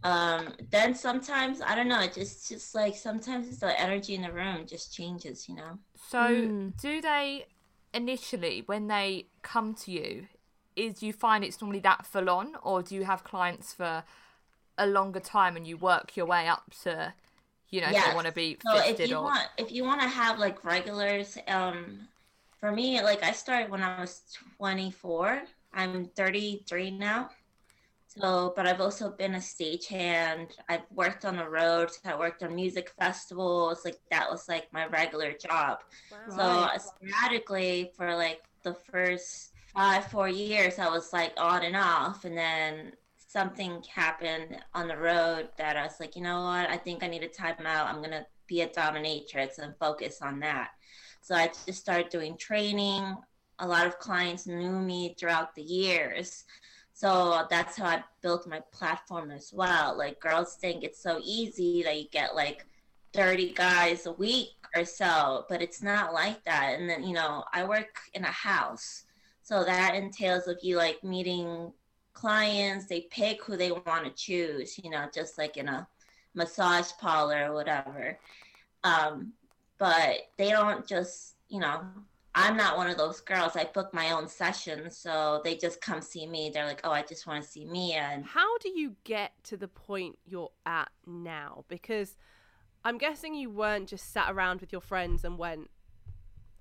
[0.04, 4.34] Um, then sometimes I don't know, it just just like sometimes the energy in the
[4.34, 5.80] room just changes, you know.
[5.96, 6.76] So, Mm.
[6.82, 7.48] do they
[7.94, 10.28] initially, when they come to you,
[10.76, 14.04] is you find it's normally that full on, or do you have clients for
[14.78, 17.14] a longer time and you work your way up to,
[17.70, 20.02] you know, if they want to be So if you or want if you want
[20.02, 22.08] to have like regulars, um,
[22.60, 24.22] for me, like I started when I was
[24.58, 25.44] 24.
[25.74, 27.30] I'm 33 now.
[28.20, 30.52] So, but I've also been a stagehand.
[30.68, 31.92] I've worked on the road.
[32.04, 33.86] I worked on music festivals.
[33.86, 35.80] Like that was like my regular job.
[36.28, 36.78] So Right.
[36.78, 42.26] sporadically for like the first five, four years, I was like on and off.
[42.26, 46.70] And then something happened on the road that I was like, you know what?
[46.70, 47.88] I think I need a timeout.
[47.88, 50.72] I'm going to be a dominatrix and focus on that.
[51.22, 53.16] So I just started doing training.
[53.60, 56.44] A lot of clients knew me throughout the years.
[57.02, 59.98] So that's how I built my platform as well.
[59.98, 62.68] Like girls think it's so easy that you get like
[63.14, 66.76] 30 guys a week or so, but it's not like that.
[66.78, 69.06] And then, you know, I work in a house.
[69.42, 71.74] So that entails of you like meeting
[72.14, 75.88] clients, they pick who they want to choose, you know, just like in a
[76.36, 78.20] massage parlor or whatever.
[78.84, 79.34] Um,
[79.80, 81.82] but they don't just, you know,
[82.34, 83.56] I'm not one of those girls.
[83.56, 86.50] I book my own sessions, so they just come see me.
[86.54, 89.58] They're like, "Oh, I just want to see Mia." And how do you get to
[89.58, 91.66] the point you're at now?
[91.68, 92.16] Because
[92.86, 95.70] I'm guessing you weren't just sat around with your friends and went,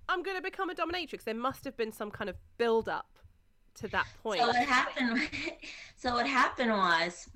[0.09, 3.19] "I'm going to become a dominatrix." There must have been some kind of build up
[3.75, 4.41] to that point.
[4.41, 5.21] So what happened?
[5.97, 7.29] so what happened was,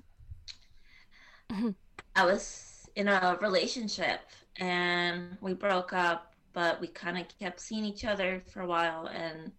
[2.15, 4.19] I was in a relationship
[4.57, 9.07] and we broke up but we kind of kept seeing each other for a while
[9.07, 9.51] and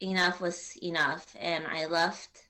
[0.00, 2.44] enough was enough and i left.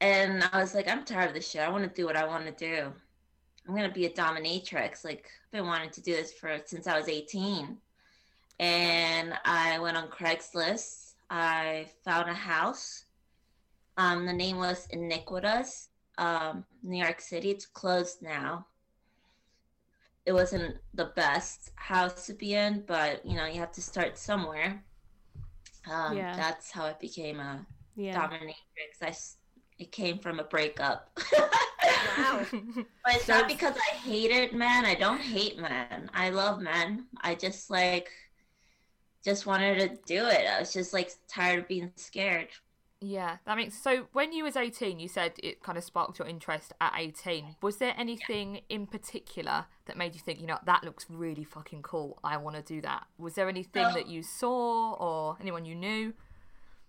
[0.00, 1.62] And i was like i'm tired of this shit.
[1.62, 2.92] I want to do what i want to do.
[3.66, 5.02] I'm going to be a dominatrix.
[5.04, 7.78] Like i've been wanting to do this for since i was 18
[8.60, 11.14] and i went on craigslist.
[11.30, 13.04] I found a house.
[13.96, 15.88] Um, the name was iniquitas.
[16.18, 17.50] Um, new york city.
[17.50, 18.66] It's closed now
[20.30, 24.16] it wasn't the best house to be in, but you know, you have to start
[24.16, 24.80] somewhere.
[25.90, 26.36] Um, yeah.
[26.36, 27.66] That's how it became a
[27.96, 28.14] yeah.
[28.14, 29.02] dominatrix.
[29.02, 29.12] I,
[29.80, 31.18] it came from a breakup.
[32.16, 32.46] wow.
[32.52, 34.84] but it's not because I hated men.
[34.84, 36.08] I don't hate men.
[36.14, 37.06] I love men.
[37.22, 38.08] I just like,
[39.24, 40.46] just wanted to do it.
[40.46, 42.50] I was just like tired of being scared.
[43.02, 44.08] Yeah, that makes so.
[44.12, 47.56] When you was eighteen, you said it kind of sparked your interest at eighteen.
[47.62, 51.80] Was there anything in particular that made you think, you know, that looks really fucking
[51.82, 52.18] cool.
[52.22, 53.06] I want to do that.
[53.18, 56.12] Was there anything that you saw or anyone you knew?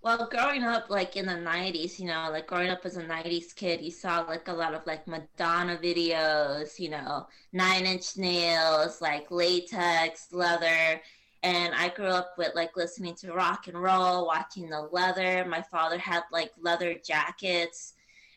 [0.01, 3.55] Well, growing up like in the '90s, you know, like growing up as a '90s
[3.55, 8.99] kid, you saw like a lot of like Madonna videos, you know, Nine Inch Nails,
[8.99, 11.01] like latex, leather
[11.43, 15.45] and I grew up with like listening to rock and roll, watching the leather.
[15.45, 17.93] My father had like leather jackets,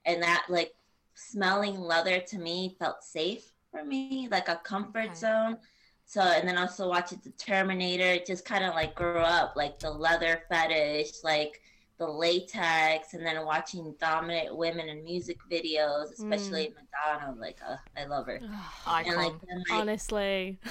[0.06, 0.74] and that like
[1.14, 5.14] smelling leather to me felt safe for me, like a comfort okay.
[5.14, 5.58] zone.
[6.06, 9.90] So, and then also watching the Terminator, just kind of like grew up like the
[9.90, 11.60] leather fetish, like
[11.98, 16.74] the latex, and then watching dominant women in music videos, especially mm.
[16.74, 17.38] Madonna.
[17.38, 18.40] Like, uh, I love her.
[18.86, 20.58] and, like, then, like, Honestly.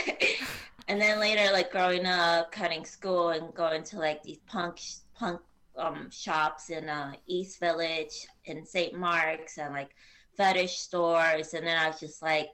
[0.88, 4.80] and then later, like growing up, cutting school, and going to like these punk
[5.14, 5.40] punk
[5.76, 8.94] um shops in uh, East Village in St.
[8.94, 9.90] Mark's, and like
[10.36, 12.50] fetish stores, and then I was just like,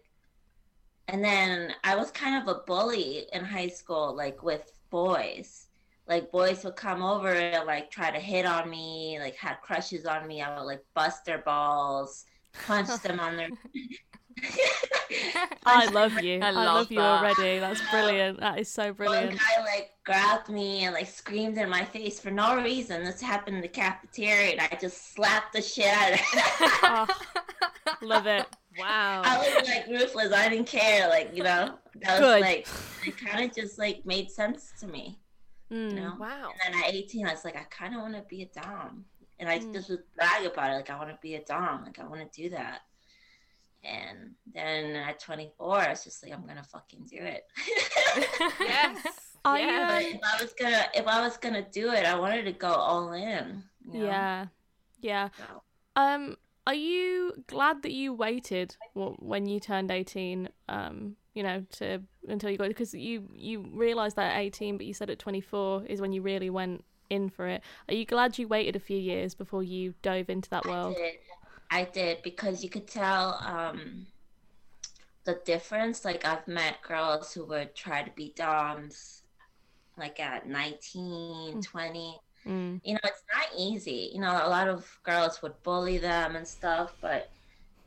[1.08, 5.66] and then I was kind of a bully in high school, like with boys.
[6.08, 10.04] Like boys would come over and like try to hit on me, like had crushes
[10.06, 10.42] on me.
[10.42, 12.24] I would like bust their balls,
[12.66, 13.50] punch them on their
[15.64, 16.40] I love you.
[16.40, 17.58] I, I love, you already.
[17.58, 18.40] That's brilliant.
[18.40, 19.30] That is so brilliant.
[19.30, 23.04] One guy like grabbed me and like screamed in my face for no reason.
[23.04, 26.26] This happened in the cafeteria, and I just slapped the shit out of him.
[26.82, 27.06] oh,
[28.02, 28.46] love it.
[28.78, 29.22] Wow.
[29.24, 30.32] I was like ruthless.
[30.32, 31.08] I didn't care.
[31.08, 32.40] Like you know, that was Good.
[32.40, 32.66] like
[33.06, 35.18] it kind of just like made sense to me.
[35.70, 36.14] Mm, you know?
[36.18, 36.50] Wow.
[36.64, 39.04] And then at 18, I was like, I kind of want to be a dom,
[39.38, 39.72] and I mm.
[39.72, 40.74] just would brag about it.
[40.74, 41.84] Like I want to be a dom.
[41.84, 42.80] Like I want to do that.
[43.84, 47.44] And then at 24, I was just like, I'm gonna fucking do it.
[48.60, 49.06] yes.
[49.44, 49.98] Are yeah.
[49.98, 50.14] You...
[50.14, 53.12] If I was gonna, if I was gonna do it, I wanted to go all
[53.12, 53.62] in.
[53.90, 54.06] You know?
[54.06, 54.46] Yeah.
[55.00, 55.28] Yeah.
[55.36, 55.62] So.
[55.96, 56.36] Um.
[56.64, 60.48] Are you glad that you waited when you turned 18?
[60.68, 61.16] Um.
[61.34, 64.94] You know, to until you got because you you realized that at 18, but you
[64.94, 67.62] said at 24 is when you really went in for it.
[67.88, 70.94] Are you glad you waited a few years before you dove into that world?
[70.96, 71.14] I did.
[71.72, 74.06] I did because you could tell um,
[75.24, 76.04] the difference.
[76.04, 79.22] Like I've met girls who would try to be doms,
[79.96, 81.64] like at 19, mm.
[81.64, 82.20] 20.
[82.46, 82.80] Mm.
[82.84, 84.10] You know, it's not easy.
[84.12, 87.30] You know, a lot of girls would bully them and stuff, but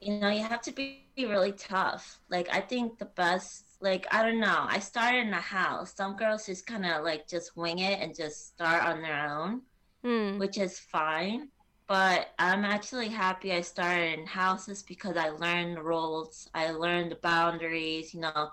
[0.02, 2.20] you know, you have to be really tough.
[2.32, 4.66] Like I think the best like I don't know.
[4.68, 5.94] I started in a house.
[5.96, 9.62] Some girls just kind of like just wing it and just start on their own,
[10.04, 10.40] mm.
[10.40, 11.50] which is fine
[11.88, 17.12] but I'm actually happy I started in houses because I learned the rules, I learned
[17.12, 18.50] the boundaries, you know,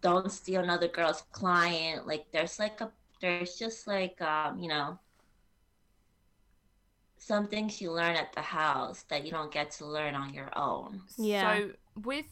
[0.00, 2.06] don't steal another girl's client.
[2.06, 4.98] Like there's like a there's just like um, you know,
[7.18, 10.50] some things you learn at the house that you don't get to learn on your
[10.56, 11.02] own.
[11.18, 11.58] Yeah.
[11.58, 11.70] So
[12.02, 12.26] with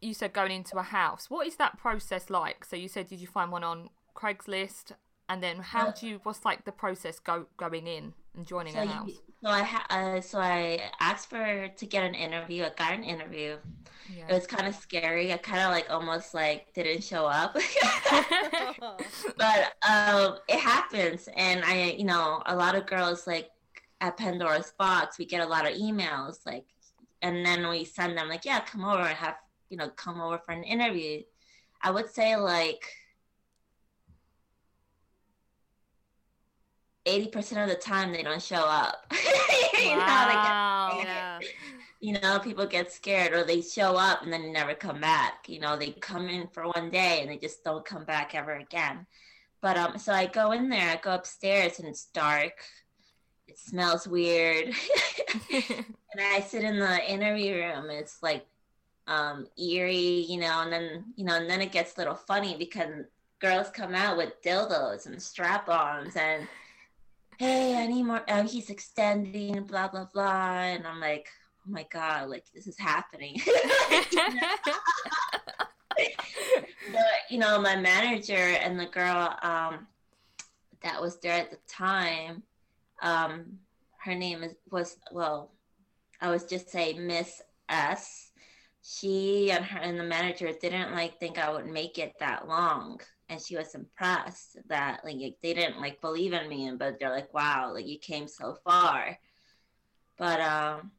[0.00, 2.64] you said going into a house, what is that process like?
[2.64, 4.92] So you said did you find one on Craigslist
[5.28, 8.82] and then how do you what's like the process go going in and joining so
[8.82, 9.08] a house?
[9.08, 12.64] You, so I ha- uh, so I asked for to get an interview.
[12.64, 13.56] I got an interview.
[14.14, 14.26] Yeah.
[14.28, 15.32] It was kind of scary.
[15.32, 17.54] I kind of like almost like didn't show up,
[19.36, 21.28] but um, it happens.
[21.36, 23.50] And I, you know, a lot of girls like
[24.00, 26.64] at Pandora's Box, we get a lot of emails like,
[27.22, 29.36] and then we send them like, yeah, come over and have
[29.70, 31.22] you know come over for an interview.
[31.82, 32.84] I would say like
[37.06, 39.06] 80% of the time they don't show up.
[39.12, 40.88] you, Wow.
[40.88, 41.40] know, get, Yeah.
[42.00, 45.48] you know, people get scared or they show up and then they never come back.
[45.48, 48.54] You know, they come in for one day and they just don't come back ever
[48.54, 49.06] again.
[49.60, 52.54] But um, so I go in there, I go upstairs and it's dark.
[53.48, 54.68] It smells weird.
[55.52, 57.90] and I sit in the interview room.
[57.90, 58.46] It's like
[59.08, 62.56] um eerie, you know, and then you know, and then it gets a little funny
[62.56, 62.88] because
[63.40, 66.46] girls come out with dildos and strap-ons and
[67.42, 68.22] hey, I need more.
[68.28, 71.26] Oh, he's extending, blah blah blah, and I'm like,
[71.66, 73.40] oh my god, like this is happening.
[75.96, 76.14] but
[77.30, 79.88] you know, my manager and the girl um
[80.84, 82.44] that was there at the time,
[83.02, 83.58] um,
[83.98, 85.50] her name is was well,
[86.20, 88.30] I was just say Miss S.
[88.84, 93.00] She and her and the manager didn't like think I would make it that long,
[93.32, 97.10] and she was impressed that like they didn't like believe in me, and but they're
[97.10, 99.18] like, wow, like you came so far.
[100.18, 100.92] But um,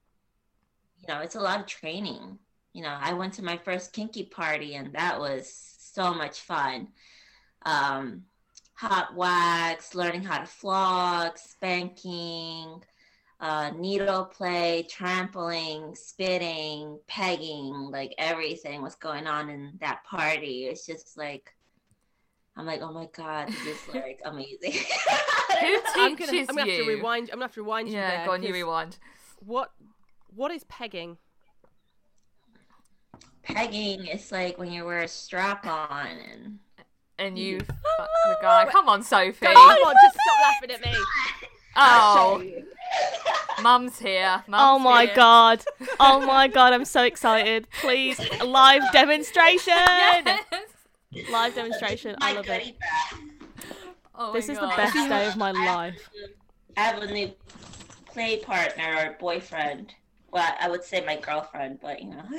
[1.00, 2.40] you know, it's a lot of training.
[2.74, 6.88] You know, I went to my first kinky party, and that was so much fun.
[7.66, 8.24] Um,
[8.74, 12.82] hot wax, learning how to flog, spanking,
[13.40, 20.66] uh, needle play, trampling, spitting, pegging, like everything was going on in that party.
[20.66, 21.54] It's just like,
[22.56, 24.74] I'm like, oh my god, this is like amazing.
[25.62, 26.88] Who I'm gonna, teaches I'm gonna have to you?
[26.98, 27.30] rewind.
[27.30, 28.26] I'm gonna have to rewind you Yeah, there.
[28.28, 28.98] go on, you 'cause rewind.
[29.40, 29.72] What
[30.36, 31.18] what is pegging?
[33.44, 36.60] Pegging is like when you wear a strap on and
[37.20, 38.66] And you fuck the guy.
[38.72, 39.46] Come on, Sophie.
[39.46, 40.98] Come on, just stop laughing at me.
[41.76, 42.68] Oh, you.
[43.64, 44.44] mum's here.
[44.48, 45.16] Mum's Oh my here.
[45.16, 45.64] god.
[46.00, 47.68] Oh my god, I'm so excited.
[47.82, 49.74] Please, live demonstration.
[49.76, 50.40] Yes.
[51.32, 52.16] Live demonstration.
[52.20, 52.76] I love it.
[54.16, 56.10] Oh This is the best day of my life.
[56.78, 57.32] I have a new
[58.06, 59.94] play partner or boyfriend.
[60.32, 62.24] Well, I would say my girlfriend, but you know.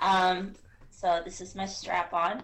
[0.00, 0.54] um,
[0.90, 2.42] so this is my strap on.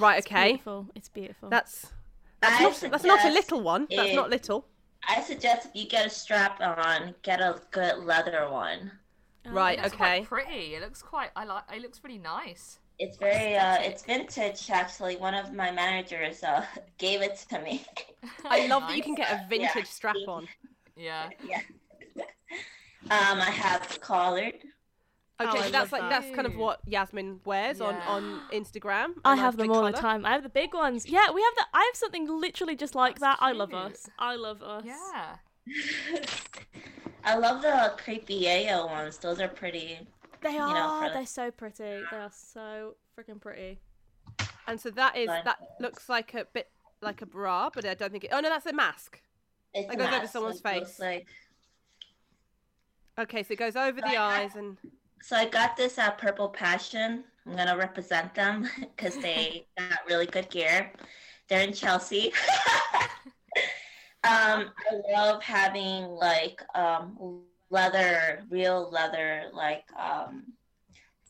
[0.00, 0.48] Right, It's okay.
[0.52, 0.86] beautiful.
[0.94, 1.48] It's beautiful.
[1.48, 1.92] That's
[2.40, 3.86] that's I not that's not a little one.
[3.90, 4.66] That's it- not little.
[5.08, 8.90] I suggest if you get a strap on, get a good leather one.
[9.48, 10.24] Oh, Right, It looks okay.
[10.24, 10.74] quite pretty.
[10.74, 11.30] It looks quite.
[11.36, 11.64] I like.
[11.74, 12.78] It looks pretty nice.
[12.98, 15.16] It's very, uh, it's vintage actually.
[15.16, 16.64] One of my managers uh,
[16.98, 17.84] gave it to me.
[18.44, 19.82] I love that you can get a vintage Yeah.
[19.84, 20.48] strap on.
[20.96, 21.28] Yeah.
[21.46, 21.60] yeah.
[23.08, 24.54] Um, I have collared.
[25.40, 26.08] Okay, Oh, so that's like that.
[26.08, 28.08] that's kind of what Yasmin wears on Yeah.
[28.08, 29.10] on Instagram.
[29.24, 30.26] I have nice them big all the time.
[30.26, 31.06] I have the big ones.
[31.08, 31.66] Yeah, we have the.
[31.72, 33.46] I have something literally just like That's that.
[33.46, 34.08] I love us.
[34.18, 34.84] I love us.
[34.84, 35.36] Yeah.
[37.26, 39.18] I love the Creepyyeha ones.
[39.18, 39.98] Those are pretty.
[40.42, 40.74] They You are.
[41.02, 42.04] know, the- They're so pretty.
[42.10, 43.80] They are so freaking pretty.
[44.68, 46.70] And so that is that looks like a bit
[47.02, 48.30] like a bra, but I don't think it.
[48.32, 49.20] Oh no, that's a mask.
[49.74, 51.00] It's That goes over mask, someone's it looks face.
[51.00, 51.26] Like...
[53.18, 54.76] Okay, so it goes over the eyes and
[55.22, 57.24] So I got this at Purple Passion.
[57.46, 60.92] I'm gonna represent them because they got really good gear.
[61.48, 62.32] They're in Chelsea.
[64.26, 70.44] um, I love having like um, leather, real leather, like um,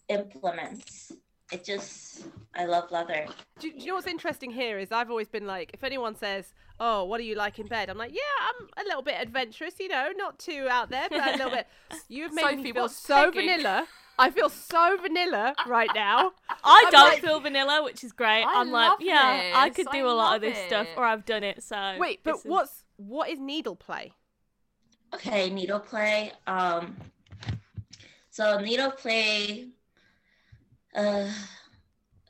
[0.08, 1.12] implements.
[1.52, 3.26] It just, I love leather.
[3.60, 6.52] Do, do you know what's interesting here is I've always been like, if anyone says,
[6.80, 9.74] "Oh, what do you like in bed?" I'm like, "Yeah, I'm a little bit adventurous,
[9.78, 11.68] you know, not too out there, but a little bit."
[12.08, 13.48] You've made me feel so pegging?
[13.48, 13.86] vanilla.
[14.18, 16.32] I feel so vanilla right now.
[16.64, 18.42] I I'm don't like- feel vanilla, which is great.
[18.42, 21.04] I am like, love yeah, I could do a lot of love this stuff, or
[21.04, 21.62] I've done it.
[21.62, 24.12] So Wait, but is- what's what is needle play?
[25.14, 26.32] Okay, needle play.
[26.46, 26.96] Um,
[28.30, 29.68] so needle play.
[30.94, 31.28] Uh,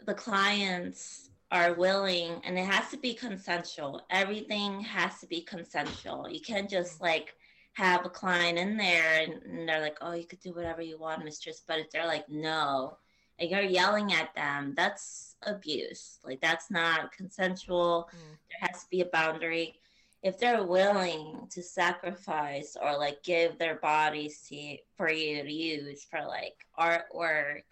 [0.06, 4.02] the clients are willing, and it has to be consensual.
[4.10, 6.28] Everything has to be consensual.
[6.28, 7.34] You can't just like
[7.74, 10.98] have a client in there and, and they're like, "Oh, you could do whatever you
[10.98, 12.98] want, mistress," but if they're like, "No,"
[13.38, 16.18] and you're yelling at them, that's abuse.
[16.24, 18.08] Like that's not consensual.
[18.10, 18.38] Mm.
[18.50, 19.78] There has to be a boundary
[20.22, 26.04] if they're willing to sacrifice or like give their bodies to for you to use
[26.04, 27.62] for like artwork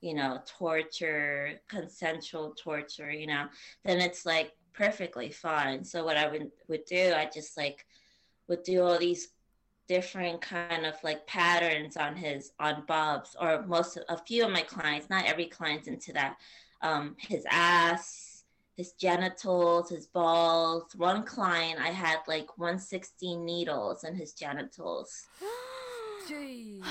[0.00, 3.46] you know torture consensual torture you know
[3.84, 5.84] then it's like perfectly fine.
[5.84, 7.86] So what i would would do i just like
[8.48, 9.28] would do all these
[9.88, 14.62] different kind of like patterns on his on bob's or most a few of my
[14.62, 16.36] clients not every client's into that
[16.80, 18.33] um his ass
[18.76, 20.94] his genitals, his balls.
[20.96, 25.26] One client, I had like 116 needles in his genitals.
[26.28, 26.80] Gee.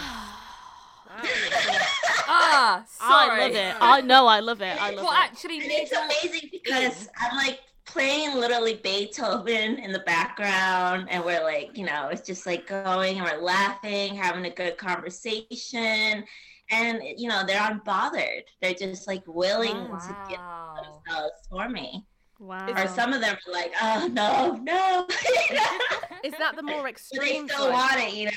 [2.27, 3.41] ah, sorry.
[3.41, 3.75] I love it.
[3.81, 4.81] I know I love it.
[4.81, 5.19] I love Well, it.
[5.19, 11.77] actually, It's amazing because I'm like playing literally Beethoven in the background, and we're like,
[11.77, 16.23] you know, it's just like going and we're laughing, having a good conversation,
[16.71, 18.43] and you know, they're unbothered.
[18.61, 20.39] They're just like willing to get
[21.13, 21.19] Wow.
[21.21, 22.05] themselves for me.
[22.39, 22.67] Wow.
[22.69, 25.07] Or some of them are like, oh no, no,
[26.23, 27.73] Is that the more but they extreme still side?
[27.73, 28.31] want it, you know.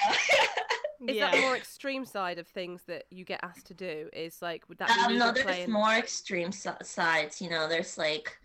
[1.08, 1.30] Is yeah.
[1.30, 4.08] that the more extreme side of things that you get asked to do?
[4.12, 7.40] Is like would that be Um, no, needle play there's and- more extreme si- sides.
[7.40, 8.38] You know, there's like,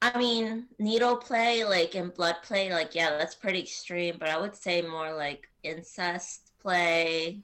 [0.00, 4.16] I mean, needle play, like and blood play, like yeah, that's pretty extreme.
[4.18, 7.40] But I would say more like incest play.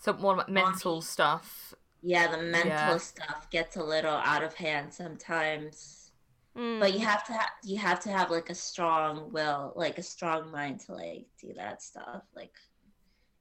[0.00, 1.74] Some more mental stuff.
[2.02, 2.96] Yeah, the mental Yeah.
[2.98, 6.12] stuff gets a little out of hand sometimes.
[6.56, 6.80] Mm.
[6.80, 10.02] But you have to have you have to have like a strong will, like a
[10.02, 12.22] strong mind to like do that stuff.
[12.34, 12.54] Like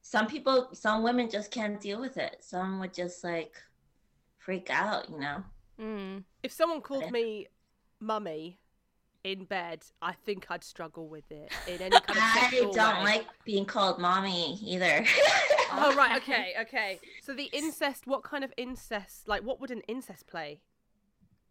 [0.01, 2.37] some people, some women just can't deal with it.
[2.41, 3.55] Some would just like
[4.37, 5.43] freak out, you know.
[5.79, 6.23] Mm.
[6.43, 7.11] If someone called Yeah.
[7.11, 7.47] me
[7.99, 8.59] mummy
[9.23, 13.03] in bed, I think I'd struggle with it in any kind of I don't way.
[13.03, 15.05] like being called mommy either.
[15.75, 17.01] Oh right, okay, okay.
[17.19, 19.27] So the incest, what kind of incest?
[19.27, 20.61] Like, what would an incest play?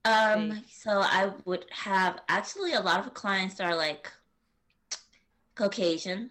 [0.05, 4.11] um, so I would have actually a lot of clients are like
[5.57, 6.31] Caucasian,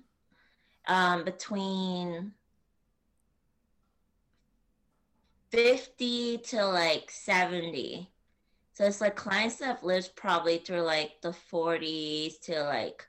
[0.87, 2.33] um, between
[5.51, 8.11] fifty to like seventy.
[8.73, 13.07] So it's like clients that have lived probably through like the forties to like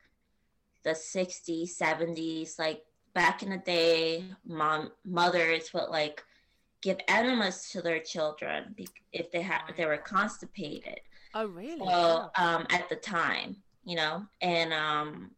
[0.85, 2.86] the 60s, 70s, like
[3.17, 6.23] back in the day, mom mothers would like
[6.83, 8.77] give enemas to their children
[9.11, 11.01] if they had if they were constipated.
[11.35, 11.81] Oh really?
[11.81, 15.31] So um, at the time, you know, and um,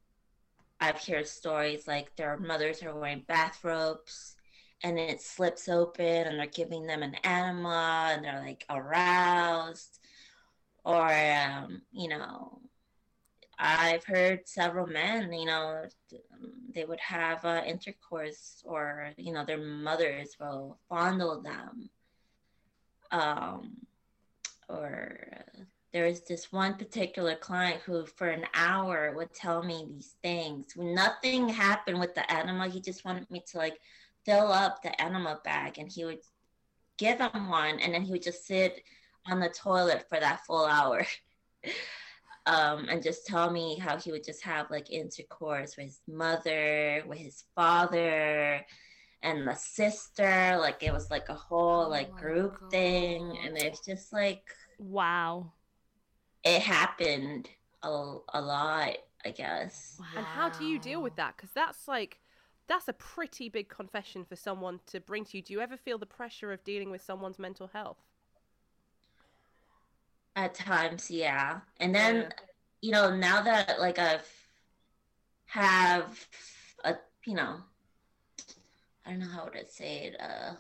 [0.81, 4.35] I've heard stories like their mothers are wearing bathrobes
[4.83, 10.01] and it slips open and they're giving them an enema and they're like aroused
[10.85, 12.61] or um, you know
[13.59, 15.85] i've heard several men you know
[16.75, 21.91] they would have uh, intercourse or you know their mothers will fondle them.
[23.11, 23.79] Um,
[24.69, 25.19] or
[25.93, 30.67] there's this one particular client who for an hour would tell me these things.
[30.77, 33.81] Nothing happened with the enema he just wanted me to like
[34.25, 36.21] fill up the enema bag and he would
[36.99, 38.83] give him one and then he would just sit
[39.27, 41.07] on the toilet for that full hour
[42.49, 47.05] um, and just tell me how he would just have like intercourse with his mother
[47.09, 48.67] with his father
[49.23, 53.59] and the sister like it was like a whole Oh like my group thing and
[53.59, 54.43] it's just like
[54.79, 55.53] Wow.
[56.45, 57.49] it happened
[57.83, 57.89] a,
[58.35, 61.37] a lot i guess And how do you deal with that?
[61.37, 62.21] Because that's like,
[62.67, 65.43] that's a pretty big confession for someone to bring to you.
[65.43, 67.99] Do you ever feel the pressure of dealing with someone's mental health?
[70.39, 71.61] At times, yeah.
[71.81, 72.31] And then, Yeah.
[72.81, 74.31] you know, now that like I've
[75.47, 76.29] have
[76.85, 76.95] a,
[77.27, 77.57] you know,
[79.05, 80.21] I don't know how to say it.
[80.21, 80.55] Uh,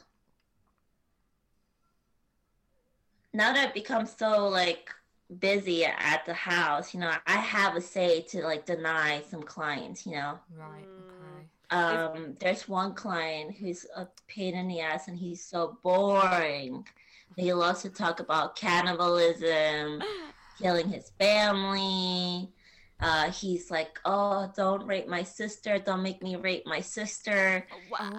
[3.32, 4.90] now that I've become so like
[5.38, 10.04] busy at the house, you know, I have a say to like deny some clients,
[10.04, 10.40] you know.
[10.56, 10.88] Right.
[11.70, 11.94] Okay.
[12.16, 16.84] Um, there's one client who's a pain in the ass and he's so boring.
[17.36, 20.02] He loves to talk about cannibalism,
[20.60, 22.50] killing his family.
[23.00, 25.78] Uh, he's like, oh, don't rape my sister.
[25.78, 27.64] Don't make me rape my sister.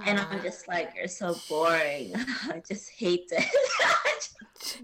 [0.06, 2.14] And I'm just like, you're so boring.
[2.16, 3.46] I just hate this.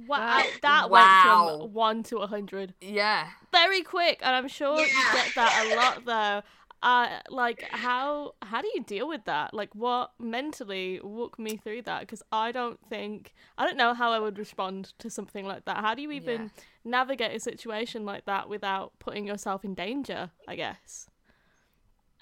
[0.08, 0.20] Wow.
[0.20, 0.44] Wow.
[0.62, 1.46] That Wow.
[1.48, 3.28] went from one to a hundred Yeah.
[3.52, 6.42] very quick, and I'm sure you get that a lot though.
[6.86, 9.56] Uh, like how how do you deal with that?
[9.56, 12.02] Like what mentally walk me through that?
[12.02, 15.78] Because I don't think I don't know how I would respond to something like that.
[15.80, 16.50] How do you even Yeah.
[16.86, 20.32] navigate a situation like that without putting yourself in danger?
[20.48, 21.10] I guess.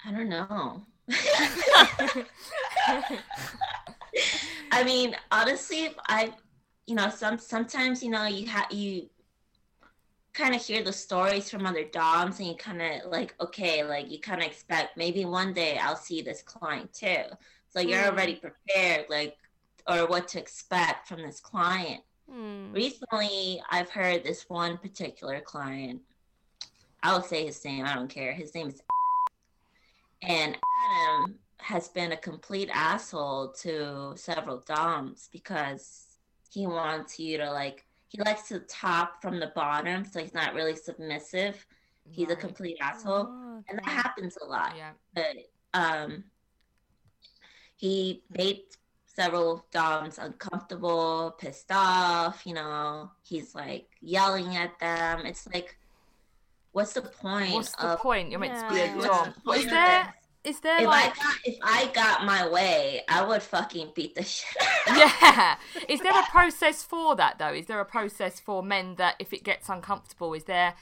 [0.04, 0.86] I don't know.
[4.70, 6.32] I mean, honestly, I,
[6.86, 9.08] you know, some sometimes you know you have you
[10.34, 14.10] kind of hear the stories from other doms, and you kind of like, okay, like
[14.10, 17.22] you kind of expect maybe one day I'll see this client too,
[17.68, 18.12] so you're Mm.
[18.12, 19.36] already prepared, like,
[19.88, 22.02] or what to expect from this client.
[22.28, 22.72] Hmm.
[22.72, 26.00] Recently, I've heard this one particular client.
[27.02, 27.84] I'll say his name.
[27.84, 28.32] I don't care.
[28.32, 28.80] His name is
[30.22, 30.56] and
[30.90, 36.06] Adam has been a complete asshole to several doms because
[36.50, 37.83] he wants you to like
[38.14, 41.66] he likes to top from the bottom, so he's not really submissive.
[42.08, 44.92] He's a complete asshole, Oh, and that happens a lot Yeah.
[45.14, 45.36] but
[45.72, 46.22] um
[47.76, 48.60] he made
[49.04, 52.46] several doms uncomfortable, pissed off.
[52.46, 55.26] You know, he's like yelling at them.
[55.26, 55.76] It's like,
[56.70, 57.54] what's the point?
[57.54, 58.30] What's the of, point?
[58.30, 58.94] You're meant to be Yeah.
[58.94, 59.28] a What's dom.
[59.28, 60.23] the But point is of there this?
[60.44, 64.14] Is there If like I got if I got my way, I would fucking beat
[64.14, 64.56] the shit.
[64.88, 65.56] out yeah.
[65.88, 67.52] Is there a process for that though?
[67.52, 70.74] Is there a process for men that if it gets uncomfortable, is there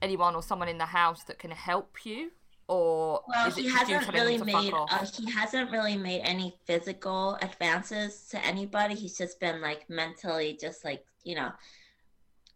[0.00, 2.30] anyone or someone in the house that can help you,
[2.68, 5.96] or Well, is it he hasn't really them to fuck made uh, he hasn't really
[5.96, 8.94] made any physical advances to anybody.
[8.94, 11.52] He's just been like mentally, just like you know.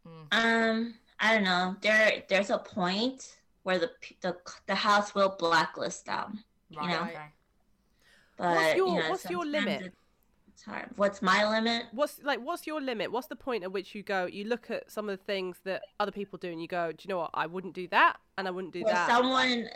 [0.07, 0.27] Mm.
[0.33, 1.77] Um, I don't know.
[1.81, 3.37] There, there's a point
[3.67, 3.91] where the
[4.21, 4.37] the
[4.67, 6.45] the house will blacklist them,
[6.77, 6.89] right.
[6.89, 7.03] know.
[7.03, 7.29] Okay.
[8.37, 9.83] but your- you know, what's your limit?
[9.87, 9.95] it-
[10.53, 10.89] It's hard.
[10.97, 11.87] What's my limit?
[11.93, 13.11] What's like what's your limit?
[13.11, 15.83] What's the point at which you go you look at some of the things that
[15.99, 18.47] other people do and you go, Do you know what, I wouldn't do that and
[18.49, 19.09] I wouldn't do Well, that.
[19.09, 19.69] someone.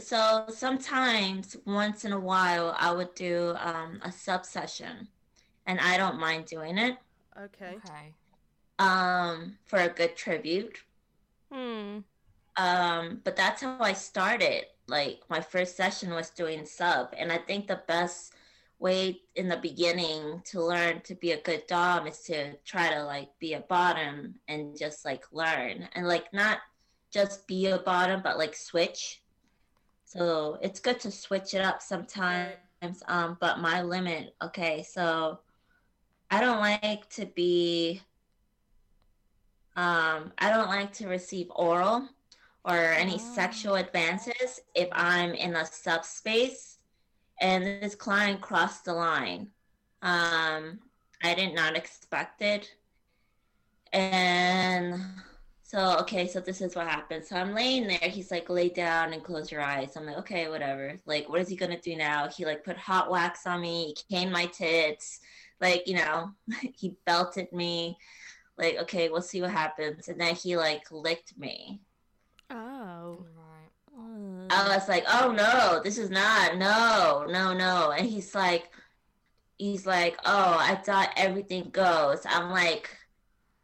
[0.00, 5.06] So sometimes, once in a while, I would do um, a sub session,
[5.68, 6.96] and I don't mind doing it.
[7.46, 7.76] Okay.
[7.78, 8.06] Okay.
[8.78, 10.76] Um, for a good tribute.
[11.52, 12.00] Hmm.
[12.56, 14.64] Um, but that's how I started.
[14.88, 18.32] Like my first session was doing sub, and I think the best
[18.78, 23.02] way in the beginning to learn to be a good dom is to try to
[23.02, 26.58] like be a bottom and just like learn and like not
[27.10, 29.22] just be a bottom but like switch.
[30.04, 32.52] So it's good to switch it up sometimes.
[33.08, 35.40] Um, but my limit, okay, so
[36.30, 38.02] I don't like to be
[39.74, 42.08] um, I don't like to receive oral
[42.66, 46.78] or any sexual advances if I'm in a subspace
[47.40, 49.48] and this client crossed the line.
[50.02, 50.80] Um,
[51.22, 52.70] I did not expect it.
[53.92, 55.00] And
[55.62, 57.24] so, okay, so this is what happened.
[57.24, 58.10] So I'm laying there.
[58.10, 59.96] He's like, lay down and close your eyes.
[59.96, 60.98] I'm like, okay, whatever.
[61.06, 62.28] Like, what is he gonna do now?
[62.28, 63.94] He like put hot wax on me.
[63.96, 65.20] He caned my tits.
[65.60, 66.32] Like, you know,
[66.74, 67.96] he belted me.
[68.58, 70.08] Like, okay, we'll see what happens.
[70.08, 71.80] And then he like licked me.
[72.50, 73.24] Oh.
[73.36, 74.46] Right.
[74.50, 77.90] I was like, oh no, this is not, no, no, no.
[77.90, 78.70] And he's like,
[79.58, 82.20] he's like, oh, I thought everything goes.
[82.26, 82.90] I'm like,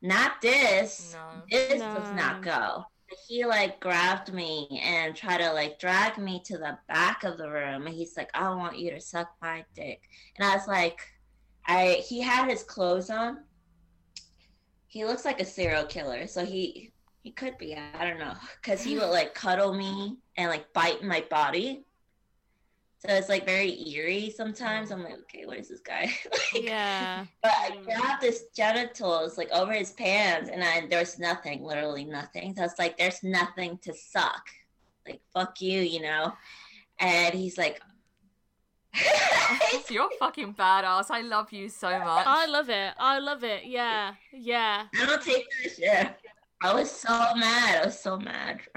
[0.00, 1.14] not this.
[1.14, 1.42] No.
[1.50, 2.84] This does not go.
[3.28, 7.50] He like grabbed me and tried to like drag me to the back of the
[7.50, 7.86] room.
[7.86, 10.00] And he's like, I want you to suck my dick.
[10.36, 10.98] And I was like,
[11.66, 13.44] I, he had his clothes on.
[14.86, 16.26] He looks like a serial killer.
[16.26, 16.91] So he,
[17.22, 21.02] he could be, I don't know, because he would like cuddle me and like bite
[21.04, 21.84] my body.
[22.98, 24.90] So it's like very eerie sometimes.
[24.90, 26.12] I'm like, okay, what is this guy?
[26.30, 27.24] like, Yeah.
[27.42, 27.84] But I mm.
[27.84, 32.54] grabbed his genitals like over his pants, and I, there's nothing, literally nothing.
[32.56, 34.44] So it's like there's nothing to suck.
[35.06, 36.32] Like fuck you, you know.
[36.98, 37.92] And he's like, oh,
[39.90, 41.06] You're fucking badass.
[41.10, 42.26] I love you so much.
[42.26, 42.94] I love it.
[42.98, 43.64] I love it.
[43.64, 44.14] Yeah.
[44.32, 44.86] Yeah.
[45.00, 46.16] I don't take that shit.
[46.62, 47.82] I was so mad.
[47.82, 48.60] I was so mad.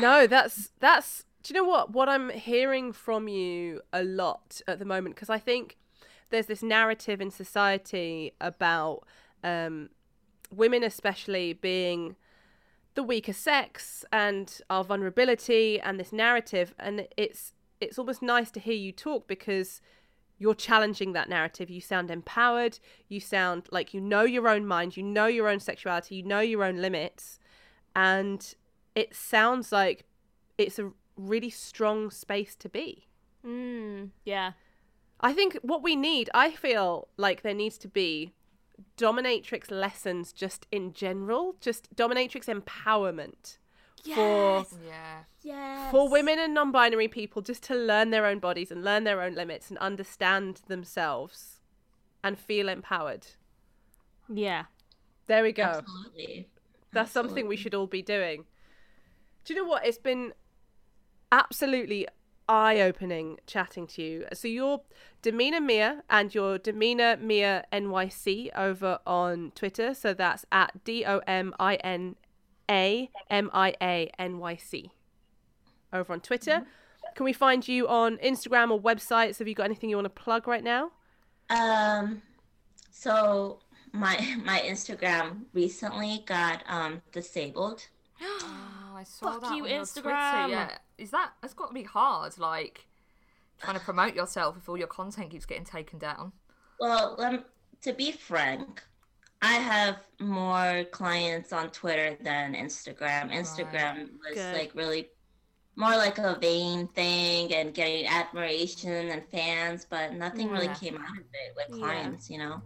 [0.00, 1.24] No, that's that's.
[1.42, 1.92] Do you know what?
[1.92, 5.78] What I'm hearing from you a lot at the moment, because I think
[6.28, 9.04] there's this narrative in society about
[9.42, 9.88] um,
[10.54, 12.16] women, especially being
[12.96, 18.60] the weaker sex and our vulnerability, and this narrative, and it's it's almost nice to
[18.60, 19.80] hear you talk because
[20.38, 21.68] you're challenging that narrative.
[21.68, 22.78] You sound empowered.
[23.08, 24.96] You sound like you know your own mind.
[24.96, 26.16] You know your own sexuality.
[26.16, 27.38] You know your own limits,
[27.94, 28.54] and
[28.94, 30.04] it sounds like
[30.56, 33.08] it's a really strong space to be.
[33.44, 34.10] Mm.
[34.24, 34.52] Yeah.
[35.20, 38.32] I think what we need, I feel like there needs to be
[38.96, 43.58] dominatrix lessons just in general, just dominatrix empowerment
[44.04, 45.22] for yeah.
[45.42, 45.90] Yes.
[45.90, 49.34] for women and non-binary people just to learn their own bodies and learn their own
[49.34, 51.60] limits and understand themselves
[52.22, 53.26] and feel empowered.
[54.32, 54.64] Yeah.
[55.26, 55.62] There we go.
[55.62, 56.48] Absolutely.
[56.92, 58.44] That's something we should all be doing.
[59.44, 59.86] Do you know what?
[59.86, 60.32] It's been
[61.30, 62.06] absolutely
[62.48, 64.24] eye opening chatting to you.
[64.32, 64.80] So you're
[65.22, 69.94] Domina Mia and you're Domina Mia NYC over on Twitter.
[69.94, 72.16] So that's at D O M I N
[72.70, 74.90] A M I A N Y C
[75.92, 76.66] over on Twitter.
[77.14, 79.38] Can we find you on Instagram or websites?
[79.38, 80.92] Have you got anything you want to plug right now?
[81.50, 82.22] Um,
[82.90, 83.60] so
[83.92, 87.86] my my Instagram recently got um disabled.
[88.90, 89.70] Oh, I saw Fuck that you, on.
[89.70, 90.50] Instagram.
[90.50, 91.30] Yeah, is that?
[91.40, 92.36] That's got to be hard.
[92.38, 92.86] Like
[93.60, 96.32] trying to promote yourself if all your content keeps getting taken down.
[96.80, 97.44] Well, um,
[97.82, 98.82] to be frank,
[99.40, 103.32] I have more clients on Twitter than Instagram.
[103.32, 104.54] Instagram was Good.
[104.56, 105.08] like really
[105.76, 111.10] more like a vain thing and getting admiration and fans, but nothing really came out
[111.18, 111.84] of it with Yeah.
[111.86, 112.60] clients, you know.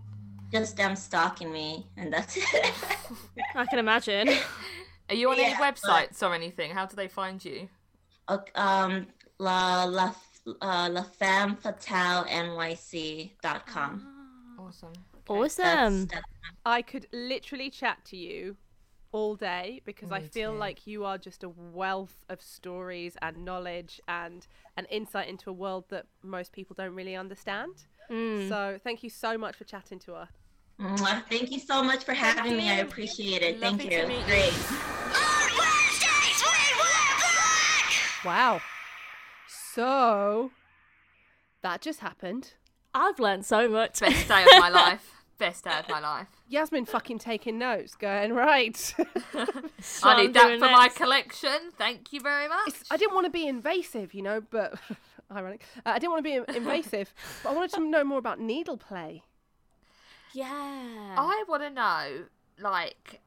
[0.51, 2.73] Just them stalking me, and that's it.
[3.55, 4.29] I can imagine.
[5.09, 6.71] Are you on any Yeah, but- websites or anything?
[6.73, 7.69] How do they find you?
[8.29, 9.09] Ok, um,
[9.39, 10.15] la la
[10.63, 11.57] uh, la femme
[15.25, 15.65] fatale Awesome.
[15.67, 16.07] Awesome.
[16.07, 16.25] That's,
[16.65, 18.57] I could literally chat to you
[19.13, 20.59] all day because I feel too.
[20.59, 24.47] like you are just a wealth of stories and knowledge and
[24.77, 27.85] an insight into a world that most people don't really understand.
[28.11, 28.49] Mm.
[28.49, 30.31] So thank you so much for chatting to us.
[30.81, 31.23] Mwah.
[31.29, 32.71] Thank you so much for having me.
[32.71, 33.61] I appreciate it.
[33.61, 34.09] Lovely Thank you.
[34.09, 34.25] meet you.
[34.25, 34.53] Great.
[38.25, 38.61] Wow.
[39.49, 40.51] So
[41.63, 42.55] that just happened.
[42.95, 44.01] I've learned so much.
[44.01, 45.25] Best day of my life.
[45.39, 46.29] Best day of my life.
[46.49, 48.77] Yasmin fucking taking notes, going right.
[49.81, 51.71] So I I'm need that doing for my collection.
[51.77, 52.69] Thank you very much.
[52.69, 54.79] It's- I didn't want to be invasive, you know, but
[55.35, 55.63] ironic.
[55.85, 57.13] Uh, I didn't want to be invasive,
[57.43, 59.23] but I wanted to know more about needle play.
[60.33, 60.47] Yeah.
[61.19, 62.25] I want to know,
[62.61, 63.21] like,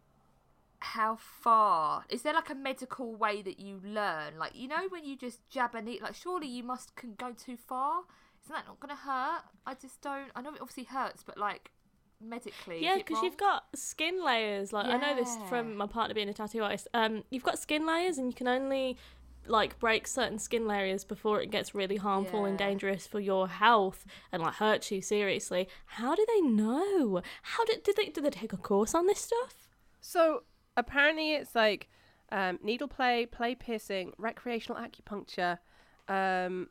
[0.80, 4.38] how far is there like a medical way that you learn?
[4.40, 7.32] Like, you know, when you just jab a needle, like, surely you must can go
[7.34, 8.04] too far.
[8.46, 9.42] Isn't that not going to hurt?
[9.66, 10.30] I just don't.
[10.36, 11.72] I know it obviously hurts, but like
[12.22, 14.72] medically, Yeah, because you've got skin layers.
[14.72, 16.88] Like I know this from my partner being a tattoo artist.
[16.94, 18.98] Um, you've got skin layers, and you can only
[19.48, 24.04] like break certain skin layers before it gets really harmful and dangerous for your health
[24.32, 25.68] and like hurts you seriously.
[25.86, 27.22] How do they know?
[27.42, 29.68] How did did they did they take a course on this stuff?
[30.02, 30.44] So
[30.78, 31.90] apparently, it's like
[32.32, 35.60] um, needle play, play piercing, recreational acupuncture,
[36.08, 36.70] um,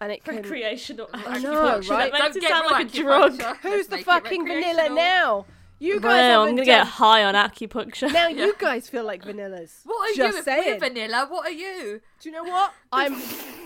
[0.00, 0.36] and it can.
[0.36, 1.08] Recreational.
[1.12, 2.12] I know, right?
[2.12, 3.42] That makes Don't it get sound like a drug.
[3.62, 5.46] Who's the fucking vanilla now?
[5.82, 8.12] You guys Well, I'm gonna get high on acupuncture.
[8.12, 8.44] Now Yeah.
[8.46, 9.80] you guys feel like vanillas.
[9.84, 10.38] What are Just you?
[10.40, 10.78] If saying.
[10.80, 12.02] we're vanilla, what are you?
[12.20, 12.74] Do you know what?
[12.92, 13.16] I'm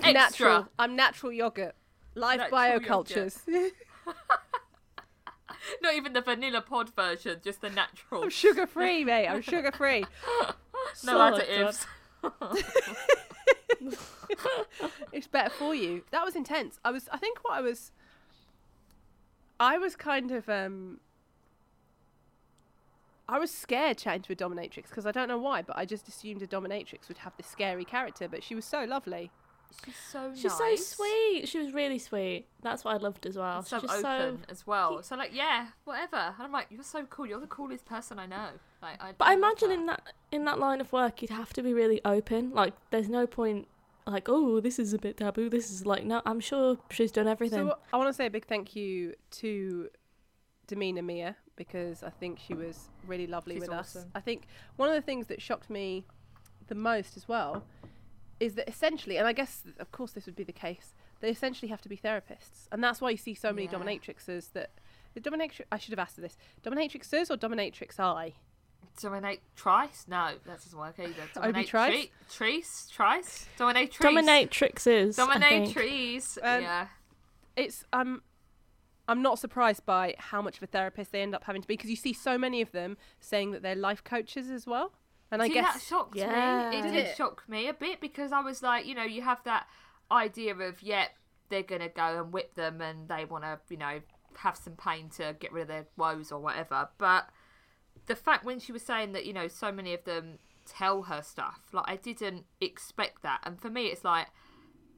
[0.13, 0.69] natural.
[0.79, 1.75] I'm natural yogurt.
[2.15, 3.39] Life Natural biocultures.
[5.83, 8.23] Not even the vanilla pod version, just the natural.
[8.25, 9.27] I'm sugar free, mate.
[9.27, 10.05] I'm sugar free.
[10.41, 10.53] no
[10.95, 11.87] Solid additives.
[15.13, 16.05] it's better for you.
[16.11, 16.79] That was intense.
[16.85, 17.09] I was.
[17.13, 17.93] I think what I was.
[19.61, 21.01] I was kind of um.
[23.27, 26.09] I was scared chatting to a dominatrix because I don't know why, but I just
[26.09, 28.29] assumed a dominatrix would have this scary character.
[28.29, 29.31] But she was so lovely.
[29.85, 30.87] She's so She's nice.
[30.87, 31.49] so sweet.
[31.49, 32.47] She was really sweet.
[32.63, 33.63] That's what I loved as well.
[33.63, 34.39] so She's open so.
[34.49, 35.03] as well.
[35.03, 36.17] So like, yeah, whatever.
[36.17, 37.27] And I'm like, you're so cool.
[37.27, 38.49] You're the coolest person I know.
[38.83, 39.13] Like, I.
[39.17, 39.75] But I imagine that.
[39.75, 42.53] in that in that line of work, you'd have to be really open.
[42.53, 43.67] Like, there's no point
[44.07, 45.49] like, oh, this is a bit taboo.
[45.49, 47.69] This is like, no, I'm sure she's done everything.
[47.69, 49.89] So I want to say a big thank you to
[50.67, 54.07] Domina Mia because I think she was really lovely She's with us.
[54.15, 54.43] I think
[54.77, 56.05] one of the things that shocked me
[56.67, 57.65] the most as well
[58.41, 61.69] is that essentially, and I guess of course this would be the case, they essentially
[61.69, 63.79] have to be therapists, and that's why you see so many Yeah.
[63.79, 64.71] dominatrixes that.
[65.15, 65.61] The dominatrix.
[65.71, 66.37] I should have asked her this.
[66.65, 68.35] Dominatrixes or dominatrix I?
[69.01, 70.05] Dominate Trice?
[70.09, 71.13] No, that doesn't work either.
[71.13, 71.93] Obi Dominate Trice?
[71.93, 72.89] Tre- Trice?
[72.93, 73.47] Trice?
[73.57, 74.15] Dominate Trice.
[74.15, 75.19] Dominatrixes.
[75.19, 75.73] I Dominate think.
[75.77, 76.39] trees.
[76.43, 76.87] Um, yeah.
[77.57, 78.23] It's um.
[79.07, 81.75] I'm not surprised by how much of a therapist they end up having to be
[81.75, 84.93] because you see so many of them saying that they're life coaches as well.
[85.31, 86.71] And I See, guess that shocked Yeah.
[86.71, 86.79] me.
[86.79, 87.17] It Did did it?
[87.17, 89.67] shock me a bit because I was like, you know, you have that
[90.11, 91.11] idea of, yep,
[91.51, 94.01] they're gonna go and whip them and they want to, you know,
[94.39, 96.89] have some pain to get rid of their woes or whatever.
[96.97, 97.29] But
[98.07, 101.23] the fact when she was saying that, you know, so many of them tell her
[101.23, 103.41] stuff, like I didn't expect that.
[103.45, 104.27] And for me, it's like,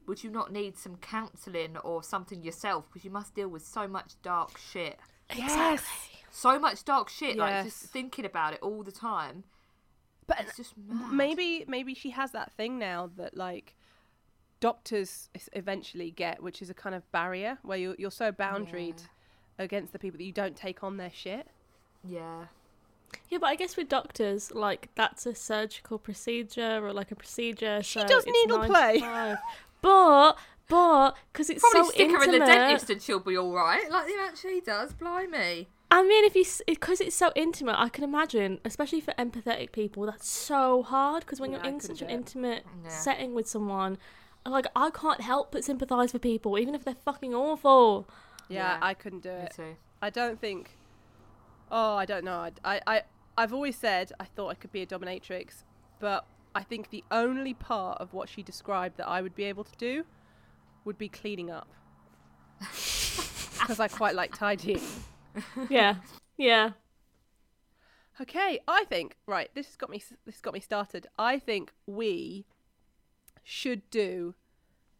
[0.07, 3.87] would you not need some counselling or something yourself because you must deal with so
[3.87, 4.97] much dark shit.
[5.35, 5.83] yes,
[6.31, 9.43] So much dark shit, like just thinking about it all the time.
[10.25, 11.11] but It's just mad.
[11.13, 13.75] maybe maybe she has that thing now that like
[14.59, 19.01] doctors eventually get, which is a kind of barrier where you're you're so boundaried
[19.59, 21.47] against the people that you don't take on their shit.
[22.03, 22.45] Yeah.
[23.29, 27.81] Yeah, but I guess with doctors, like that's a surgical procedure or like a procedure.
[27.83, 28.99] She so does it's needle play.
[29.81, 30.37] But
[30.69, 32.39] but because it's Probably so stick her in intimate.
[32.39, 33.89] the dentist and she'll be all right.
[33.89, 34.93] Like the actually does.
[34.93, 35.67] Blimey.
[35.89, 40.05] I mean, if you because it's so intimate, I can imagine, especially for empathetic people,
[40.05, 41.21] that's so hard.
[41.25, 42.89] Because when Yeah, you're in such an intimate Yeah.
[42.89, 43.97] setting with someone,
[44.45, 48.07] like I can't help but sympathise for people, even if they're fucking awful.
[48.49, 48.79] Yeah, Yeah.
[48.81, 49.53] I couldn't do Me it.
[49.55, 49.75] too.
[50.01, 50.76] I don't think.
[51.71, 52.49] Oh, I don't know.
[52.63, 53.01] I, I,
[53.37, 55.63] I've always said I thought I could be a dominatrix,
[55.99, 59.63] but I think the only part of what she described that I would be able
[59.63, 60.05] to do
[60.85, 61.67] would be cleaning up.
[63.59, 64.81] Because I quite like tidying.
[65.69, 65.95] yeah,
[66.37, 66.71] yeah.
[68.21, 69.49] Okay, I think right.
[69.55, 70.01] This has got me.
[70.25, 71.07] This has got me started.
[71.17, 72.45] I think we
[73.43, 74.35] should do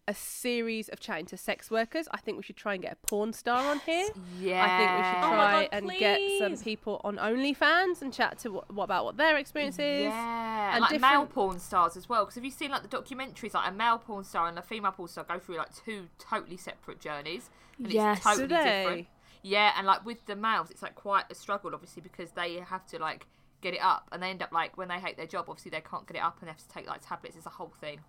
[0.07, 2.07] a series of chatting to sex workers.
[2.11, 4.07] I think we should try and get a porn star on here.
[4.39, 4.63] Yeah.
[4.63, 8.39] I think we should Oh try God, and get some people on OnlyFans and chat
[8.39, 10.05] to what, what about what their experience is.
[10.05, 12.23] Yeah, and like male different- porn stars as well.
[12.23, 14.91] Because have you seen like the documentaries, like a male porn star and a female
[14.91, 18.17] porn star go through like two totally separate journeys, and Yes.
[18.17, 18.55] it's totally they?
[18.83, 19.07] different.
[19.43, 22.85] Yeah, and like with the males, it's like quite a struggle, obviously, because they have
[22.87, 23.27] to like
[23.61, 25.81] get it up, and they end up like when they hate their job, obviously they
[25.81, 27.35] can't get it up, and they have to take like tablets.
[27.35, 27.99] It's a whole thing,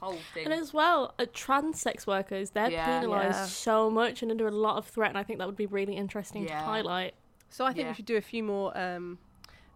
[0.00, 0.44] whole thing.
[0.44, 2.84] And as well, uh, trans sex workers, they're Yeah.
[3.00, 3.44] penalised Yeah.
[3.46, 5.96] so much and under a lot of threat, and I think that would be really
[5.96, 7.14] interesting to highlight.
[7.50, 7.90] So I think Yeah.
[7.90, 9.18] we should do a few more um,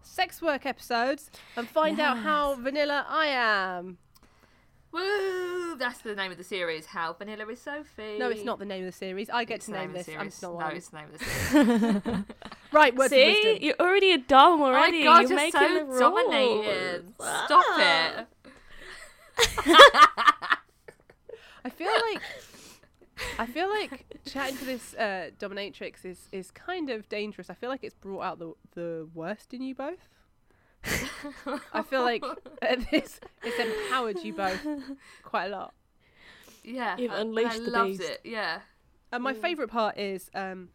[0.01, 3.97] sex work episodes and find out how vanilla I am.
[4.91, 5.75] Woo!
[5.77, 6.87] That's the name of the series.
[6.87, 8.17] How Vanilla is Sophie.
[8.17, 9.29] No, it's not the name of the series.
[9.29, 10.07] I get It's to the name the this.
[10.09, 10.33] I'm series.
[10.33, 11.25] just not No, it's the name of the
[12.01, 12.25] series.
[12.71, 13.57] Right, words See, wisdom.
[13.63, 15.07] you're already a dom already.
[15.07, 15.99] oh my god, you're you're making so the rules.
[15.99, 17.13] dominated.
[17.15, 18.19] Stop Ah.
[18.19, 18.27] it.
[21.65, 22.21] I feel like
[23.37, 27.49] I feel like chatting to this uh, dominatrix is is kind of dangerous.
[27.49, 30.07] I feel like it's brought out the the worst in you both.
[31.73, 32.23] I feel like
[32.61, 34.65] uh, this it's empowered you both
[35.23, 35.73] quite a lot.
[36.63, 38.09] Yeah, You've I- unleashed I the loved beast.
[38.09, 38.21] it.
[38.23, 38.59] Yeah.
[39.11, 40.69] And my favourite part is um,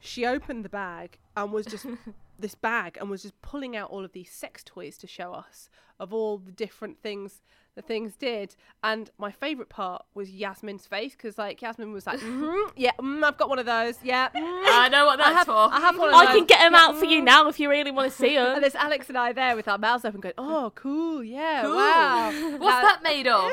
[0.00, 1.86] she opened the bag and was just
[2.38, 5.70] this bag and was just pulling out all of these sex toys to show us
[6.00, 7.40] of all the different things
[7.78, 8.56] the things did.
[8.82, 13.22] And my favourite part was Yasmin's face because like Yasmin was like, mm yeah, mm,
[13.22, 13.94] I've got one of those.
[14.02, 15.72] Yeah, mm, I know what I that's have, for.
[15.72, 16.34] I have one of I those.
[16.36, 18.34] can get them Yeah, out for you mm." now if you really want to see
[18.34, 18.46] them.
[18.48, 18.60] And them.
[18.62, 21.76] there's Alex and I there with our mouths open, going, "Oh, cool, yeah, Cool.
[21.76, 23.52] wow." What's Now- that made of?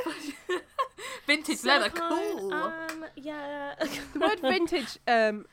[1.28, 1.90] Vintage leather.
[1.90, 2.52] Cool.
[2.54, 3.76] Um, yeah.
[4.14, 5.46] the word vintage um,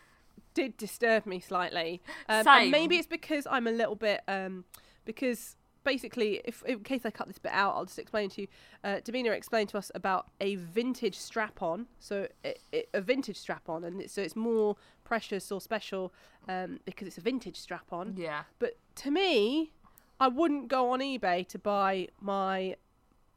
[0.55, 2.01] did disturb me slightly.
[2.29, 2.63] Um, Same.
[2.63, 4.65] And maybe it's because I'm a little bit um,
[5.05, 8.49] because basically, if in case I cut this bit out, I'll just explain to you.
[8.83, 11.87] Uh, Davina explained to us about a vintage strap-on.
[11.99, 16.13] So it, it, a vintage strap-on, and it, so it's more precious or special
[16.49, 18.15] um, because it's a vintage strap-on.
[18.17, 18.43] yeah.
[18.59, 19.73] But to me,
[20.21, 22.77] I wouldn't go on eBay to buy my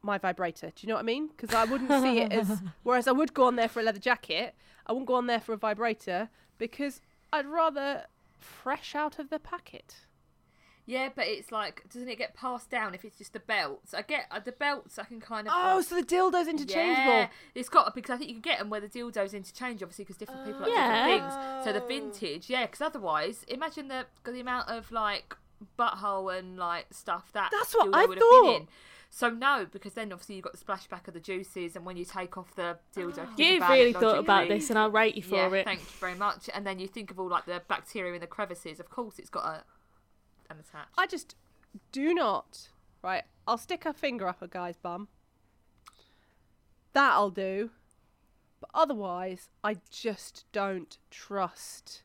[0.02, 0.68] my vibrator.
[0.68, 1.28] Do you know what I mean?
[1.28, 2.62] Because I wouldn't see it as.
[2.82, 4.54] Whereas I would go on there for a leather jacket,
[4.86, 6.28] I wouldn't go on there for a vibrator
[6.58, 7.00] because
[7.32, 8.04] I'd rather
[8.38, 10.05] fresh out of the packet.
[10.88, 13.92] Yeah, but it's like, doesn't it get passed down if it's just the belts?
[13.92, 14.98] I get uh, the belts.
[15.00, 15.52] I can kind of.
[15.56, 17.12] Oh, so the dildo's interchangeable.
[17.12, 20.04] Yeah, it's got because I think you can get them where the dildos interchange, obviously,
[20.04, 21.06] because different people like Yeah.
[21.08, 21.64] different things.
[21.64, 25.34] So the vintage, yeah, because otherwise, imagine the the amount of like
[25.78, 28.60] butthole and like stuff that That's what dildo I would have been thought.
[28.62, 28.68] in.
[29.08, 32.04] So no, because then obviously you've got the splashback of the juices, and when you
[32.04, 35.22] take off the dildo, you think You've really thought about this, and I'll rate you
[35.22, 35.64] for yeah, it.
[35.64, 36.50] thank you very much.
[36.54, 38.78] And then you think of all like the bacteria in the crevices.
[38.78, 39.64] Of course, it's got a
[40.50, 40.88] an attach.
[40.96, 41.34] I just
[41.92, 42.68] do not.
[43.02, 45.08] Right, I'll stick a finger up a guy's bum.
[46.92, 47.70] That'll do.
[48.60, 52.02] But otherwise, I just don't trust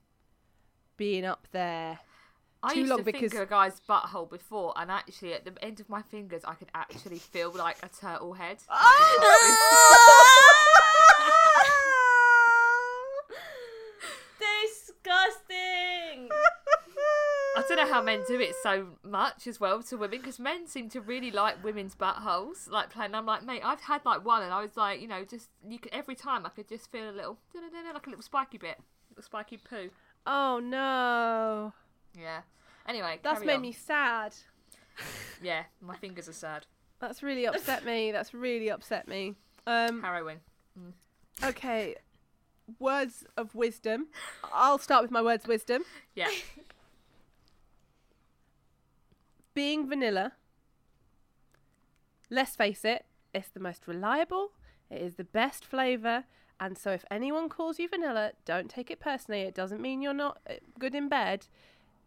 [0.98, 2.00] being up there.
[2.62, 5.54] I too used long to because- finger a guy's butthole before, and actually at the
[5.64, 8.58] end of my fingers, I could actually feel like a turtle head.
[8.70, 8.88] Ah!
[14.40, 16.30] Disgusting.
[17.58, 20.68] I don't know how men do it so much as well to women, because men
[20.68, 22.70] seem to really like women's buttholes.
[22.70, 25.24] Like playing, I'm like, mate, I've had like one, and I was like, you know,
[25.24, 27.38] just you could every time I could just feel a little,
[27.94, 29.90] like a little spiky bit, little spiky poo.
[30.26, 31.74] Oh no.
[32.20, 32.42] Yeah.
[32.88, 33.62] Anyway, That's made on.
[33.62, 34.36] me sad.
[35.42, 36.68] Yeah, my fingers are sad.
[37.00, 38.12] That's really upset me.
[38.12, 39.36] That's really upset me.
[39.66, 40.40] Um Harrowing.
[41.44, 41.96] okay.
[42.78, 44.08] Words of wisdom.
[44.54, 45.84] I'll start with my words of wisdom.
[46.14, 46.30] Yeah.
[49.54, 50.34] Being vanilla.
[52.30, 54.52] Let's face it, it's the most reliable.
[54.90, 56.26] It is the best flavor.
[56.60, 59.42] And so if anyone calls you vanilla, don't take it personally.
[59.42, 61.48] It doesn't mean you're not uh, good in bed.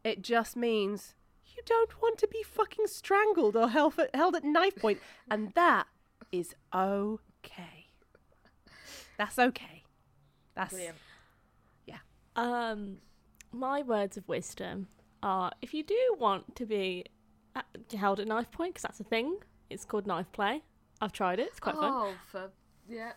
[0.04, 1.14] It just means
[1.54, 5.00] you don't want to be fucking strangled or held at, held at knife point.
[5.30, 5.86] And that
[6.30, 7.88] is okay.
[9.18, 9.84] That's okay.
[10.54, 10.98] That's Brilliant.
[12.36, 12.98] Um,
[13.52, 14.88] my words of wisdom
[15.22, 17.04] are: if you do want to be
[17.56, 17.62] Uh,
[17.96, 19.36] held at knife point, because that's a thing,
[19.70, 20.62] it's called knife play.
[21.00, 21.90] I've tried it; it's quite fun.
[21.92, 22.50] Oh, for
[22.88, 23.12] yeah.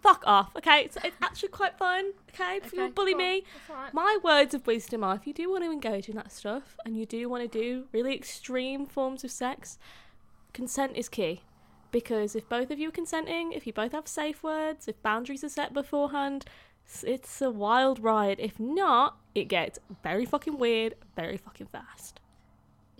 [0.00, 0.54] Fuck off.
[0.56, 2.12] Okay, it's, it's actually quite fun.
[2.32, 3.92] Okay, if you Okay, to bully me, alright.
[3.92, 6.96] my words of wisdom are: if you do want to engage in that stuff and
[6.96, 9.78] you do want to do really extreme forms of sex,
[10.52, 11.42] consent is key.
[11.90, 15.42] Because if both of you are consenting, if you both have safe words, if boundaries
[15.42, 16.44] are set beforehand,
[17.02, 18.38] it's a wild ride.
[18.38, 22.20] If not, it gets very fucking weird, very fucking fast.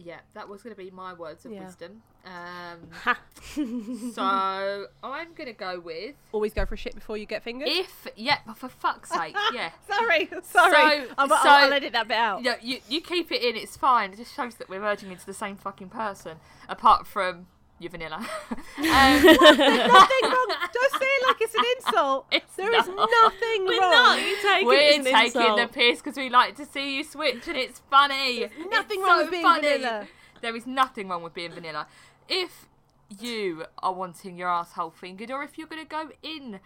[0.00, 1.64] Yeah, that was going to be my words of Yeah.
[1.64, 2.02] wisdom.
[2.24, 2.88] Um,
[4.14, 7.68] so I'm going to go with Always go for a shit before you get fingered.
[7.68, 8.06] if.
[8.16, 9.34] Yeah, for fuck's sake.
[9.52, 9.70] Yeah.
[9.88, 10.44] sorry, sorry.
[10.44, 12.42] So- I'll, I'll, so- I'll edit that bit out.
[12.44, 14.12] Yeah, you, you keep it in, it's fine.
[14.12, 16.38] It just shows that we're merging into the same fucking person,
[16.68, 17.46] apart from
[17.80, 18.16] you vanilla.
[18.16, 18.24] um,
[18.78, 20.54] Nothing wrong.
[20.72, 22.26] Don't say it like it's an insult.
[22.32, 23.08] It's There is not.
[23.22, 23.92] nothing We're wrong.
[23.92, 24.18] not.
[24.42, 25.58] Take we're it as an taking insult.
[25.58, 28.40] the piss because we like to see you switch and it's funny.
[28.70, 29.68] nothing It's wrong so with being funny.
[29.68, 30.08] vanilla.
[30.40, 31.86] There is nothing wrong with being vanilla.
[32.28, 32.66] If
[33.20, 36.60] you are wanting your asshole fingered, or if you're going to go in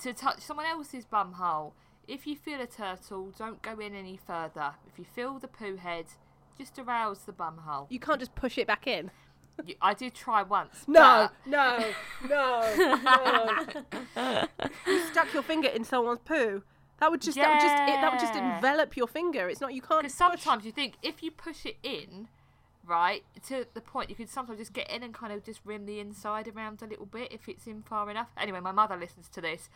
[0.00, 1.74] to touch someone else's bum hole,
[2.08, 4.74] if you feel a turtle, don't go in any further.
[4.90, 6.06] If you feel the poo head,
[6.58, 7.86] just arouse the bum hole.
[7.90, 9.10] You can't just push it back in.
[9.64, 10.84] You- I did try once.
[10.86, 11.84] No, but no,
[12.28, 12.96] no,
[14.16, 14.48] no.
[14.86, 16.62] you stuck your finger in someone's poo.
[17.00, 19.48] That would just that would just it, that would just envelop your finger.
[19.48, 20.02] It's not you can't.
[20.02, 22.28] Because sometimes you think if you push it in,
[22.86, 25.84] right, to the point, you could sometimes just get in and kind of just rim
[25.86, 28.28] the inside around a little bit if it's in far enough.
[28.36, 29.68] Anyway, my mother listens to this.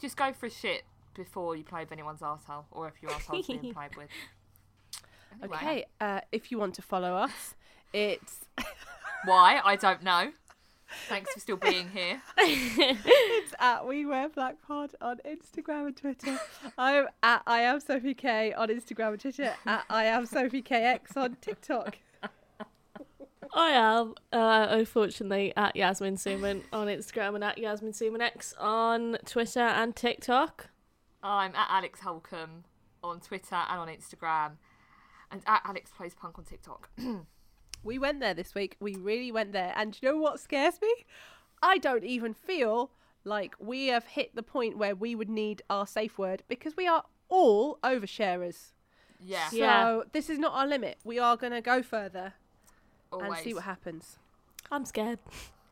[0.00, 3.46] Just go for a shit before you play with anyone's asshole, or if your asshole's
[3.46, 4.08] being played with.
[5.42, 7.54] Anyway, Okay, uh, if you want to follow us,
[7.92, 8.40] it's
[9.24, 9.60] Why?
[9.64, 10.32] I don't know.
[11.08, 12.20] Thanks for still being here.
[12.38, 16.38] it's at We Wear Black Pod on Instagram and Twitter.
[16.78, 19.54] I'm at I am Sophie K on Instagram and Twitter.
[19.66, 21.98] At I am Sophie KX on TikTok.
[23.56, 29.16] I am, uh, unfortunately, at Yasmin Suman on Instagram and at Yasmin Suman X on
[29.24, 30.70] Twitter and TikTok.
[31.22, 32.64] I'm at Alex Holcomb
[33.02, 34.52] on Twitter and on Instagram,
[35.30, 36.90] and at Alex Plays Punk on TikTok.
[37.84, 38.76] We went there this week.
[38.80, 39.72] We really went there.
[39.76, 40.92] And you know what scares me?
[41.62, 42.90] I don't even feel
[43.24, 46.86] like we have hit the point where we would need our safe word because we
[46.86, 48.72] are all oversharers.
[49.20, 50.00] yeah, So Yeah.
[50.12, 50.98] this is not our limit.
[51.04, 52.34] We are going to go further
[53.12, 53.28] always.
[53.32, 54.18] and see what happens.
[54.70, 55.18] I'm scared.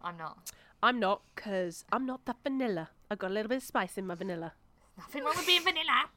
[0.02, 0.52] I'm not.
[0.82, 2.90] I'm not because I'm not that vanilla.
[3.10, 4.52] I got a little bit of spice in my vanilla.
[4.98, 6.08] Nothing wrong with being vanilla.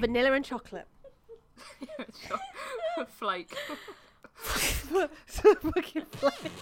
[0.00, 0.86] vanilla and chocolate.
[3.08, 3.54] Flake.
[4.38, 6.52] Fucking flake.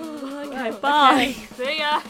[0.00, 1.34] Okay, bye.
[1.54, 2.02] See ya.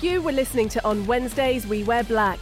[0.00, 2.38] You were listening to On Wednesdays We Wear Black.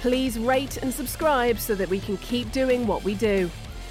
[0.00, 3.50] Please rate and subscribe so that we can keep doing what we do.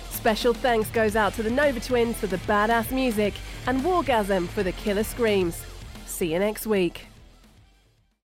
[0.10, 3.34] Special thanks goes out to the Nova Twins for the badass music
[3.68, 5.62] and Wargasm for the killer screams.
[6.06, 7.08] See you next week.